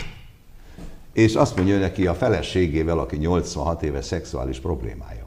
és 1.13 1.35
azt 1.35 1.55
mondja 1.55 1.77
neki 1.77 2.07
a 2.07 2.13
feleségével, 2.13 2.99
aki 2.99 3.15
86 3.15 3.83
éves 3.83 4.05
szexuális 4.05 4.59
problémája. 4.59 5.24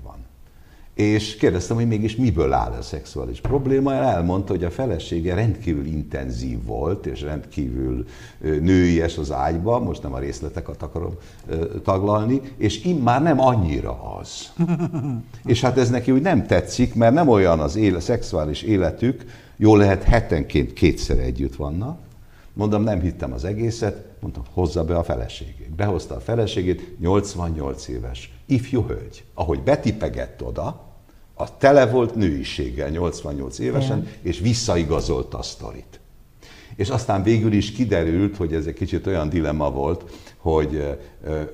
És 0.99 1.37
kérdeztem, 1.37 1.77
hogy 1.77 1.87
mégis 1.87 2.17
miből 2.17 2.53
áll 2.53 2.73
a 2.73 2.83
szexuális 2.83 3.41
probléma, 3.41 3.95
elmondta, 3.95 4.53
hogy 4.53 4.65
a 4.65 4.71
felesége 4.71 5.35
rendkívül 5.35 5.87
intenzív 5.87 6.65
volt, 6.65 7.07
és 7.07 7.21
rendkívül 7.21 8.07
nőies 8.41 9.19
az 9.19 9.33
ágyba, 9.33 9.79
most 9.79 10.03
nem 10.03 10.15
a 10.15 10.19
részleteket 10.19 10.83
akarom 10.83 11.15
taglalni, 11.83 12.41
és 12.57 12.85
immár 12.85 13.23
nem 13.23 13.41
annyira 13.41 14.17
az. 14.21 14.53
és 15.53 15.61
hát 15.61 15.79
ez 15.79 15.91
neki 15.91 16.11
úgy 16.11 16.23
nem 16.23 16.47
tetszik, 16.47 16.95
mert 16.95 17.15
nem 17.15 17.29
olyan 17.29 17.61
az 17.61 17.77
éle, 17.77 18.01
szexuális 18.01 18.63
életük, 18.63 19.25
jól 19.57 19.79
lehet 19.79 20.03
hetenként 20.03 20.73
kétszer 20.73 21.19
együtt 21.19 21.57
vannak, 21.57 21.99
Mondom, 22.53 22.83
nem 22.83 23.01
hittem 23.01 23.33
az 23.33 23.45
egészet, 23.45 24.05
mondtam, 24.21 24.43
hozza 24.53 24.85
be 24.85 24.97
a 24.97 25.03
feleségét. 25.03 25.71
Behozta 25.71 26.15
a 26.15 26.21
feleségét, 26.21 26.99
88 26.99 27.89
éves, 27.89 28.33
ifjú 28.47 28.87
hölgy. 28.87 29.25
Ahogy 29.35 29.61
betipegett 29.63 30.43
oda, 30.43 30.88
a 31.39 31.57
tele 31.59 31.87
volt 31.87 32.15
nőiséggel 32.15 32.89
88 32.89 33.59
évesen, 33.59 33.99
Igen. 33.99 34.13
és 34.23 34.39
visszaigazolta 34.39 35.39
a 35.39 35.43
sztorit. 35.43 36.01
És 36.77 36.89
aztán 36.89 37.23
végül 37.23 37.53
is 37.53 37.73
kiderült, 37.73 38.37
hogy 38.37 38.55
ez 38.55 38.67
egy 38.67 38.75
kicsit 38.75 39.07
olyan 39.07 39.29
dilemma 39.29 39.71
volt, 39.71 40.05
hogy 40.37 40.99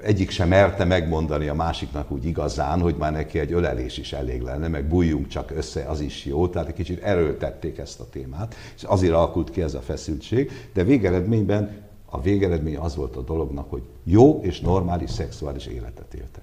egyik 0.02 0.30
sem 0.30 0.48
merte 0.48 0.84
megmondani 0.84 1.48
a 1.48 1.54
másiknak 1.54 2.10
úgy 2.10 2.24
igazán, 2.24 2.80
hogy 2.80 2.94
már 2.96 3.12
neki 3.12 3.38
egy 3.38 3.52
ölelés 3.52 3.98
is 3.98 4.12
elég 4.12 4.40
lenne, 4.40 4.68
meg 4.68 4.88
bújjunk 4.88 5.28
csak 5.28 5.50
össze, 5.50 5.84
az 5.84 6.00
is 6.00 6.24
jó. 6.24 6.48
Tehát 6.48 6.68
egy 6.68 6.74
kicsit 6.74 7.02
erőltették 7.02 7.78
ezt 7.78 8.00
a 8.00 8.08
témát, 8.10 8.54
és 8.76 8.82
azért 8.82 9.12
alakult 9.12 9.50
ki 9.50 9.62
ez 9.62 9.74
a 9.74 9.80
feszültség, 9.80 10.50
de 10.72 10.84
végeredményben 10.84 11.82
a 12.06 12.20
végeredmény 12.20 12.76
az 12.76 12.96
volt 12.96 13.16
a 13.16 13.22
dolognak, 13.22 13.70
hogy 13.70 13.82
jó 14.04 14.40
és 14.42 14.60
normális 14.60 15.10
szexuális 15.10 15.66
életet 15.66 16.14
éltek. 16.14 16.42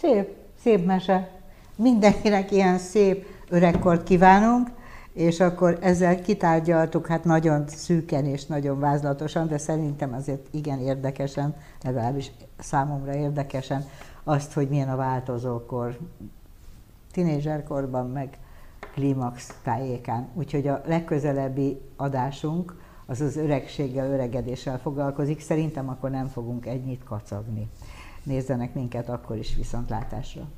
Szép, 0.00 0.28
szép 0.62 0.84
mese. 0.84 1.41
Mindenkinek 1.76 2.50
ilyen 2.50 2.78
szép 2.78 3.26
öregkort 3.48 4.02
kívánunk, 4.02 4.70
és 5.12 5.40
akkor 5.40 5.78
ezzel 5.80 6.20
kitárgyaltuk, 6.20 7.06
hát 7.06 7.24
nagyon 7.24 7.68
szűken 7.68 8.24
és 8.24 8.46
nagyon 8.46 8.78
vázlatosan, 8.78 9.48
de 9.48 9.58
szerintem 9.58 10.12
azért 10.12 10.46
igen 10.50 10.78
érdekesen, 10.78 11.54
legalábbis 11.82 12.32
számomra 12.58 13.14
érdekesen 13.14 13.84
azt, 14.24 14.52
hogy 14.52 14.68
milyen 14.68 14.88
a 14.88 14.96
változókor, 14.96 15.98
tinédzserkorban, 17.12 18.10
meg 18.10 18.38
klímax 18.94 19.54
tájékán. 19.62 20.28
Úgyhogy 20.34 20.68
a 20.68 20.82
legközelebbi 20.86 21.80
adásunk 21.96 22.74
az 23.06 23.20
az 23.20 23.36
öregséggel, 23.36 24.10
öregedéssel 24.10 24.78
foglalkozik. 24.78 25.40
Szerintem 25.40 25.88
akkor 25.88 26.10
nem 26.10 26.26
fogunk 26.26 26.66
ennyit 26.66 27.04
kacagni. 27.04 27.68
Nézzenek 28.22 28.74
minket 28.74 29.08
akkor 29.08 29.36
is 29.36 29.54
viszontlátásra. 29.54 30.48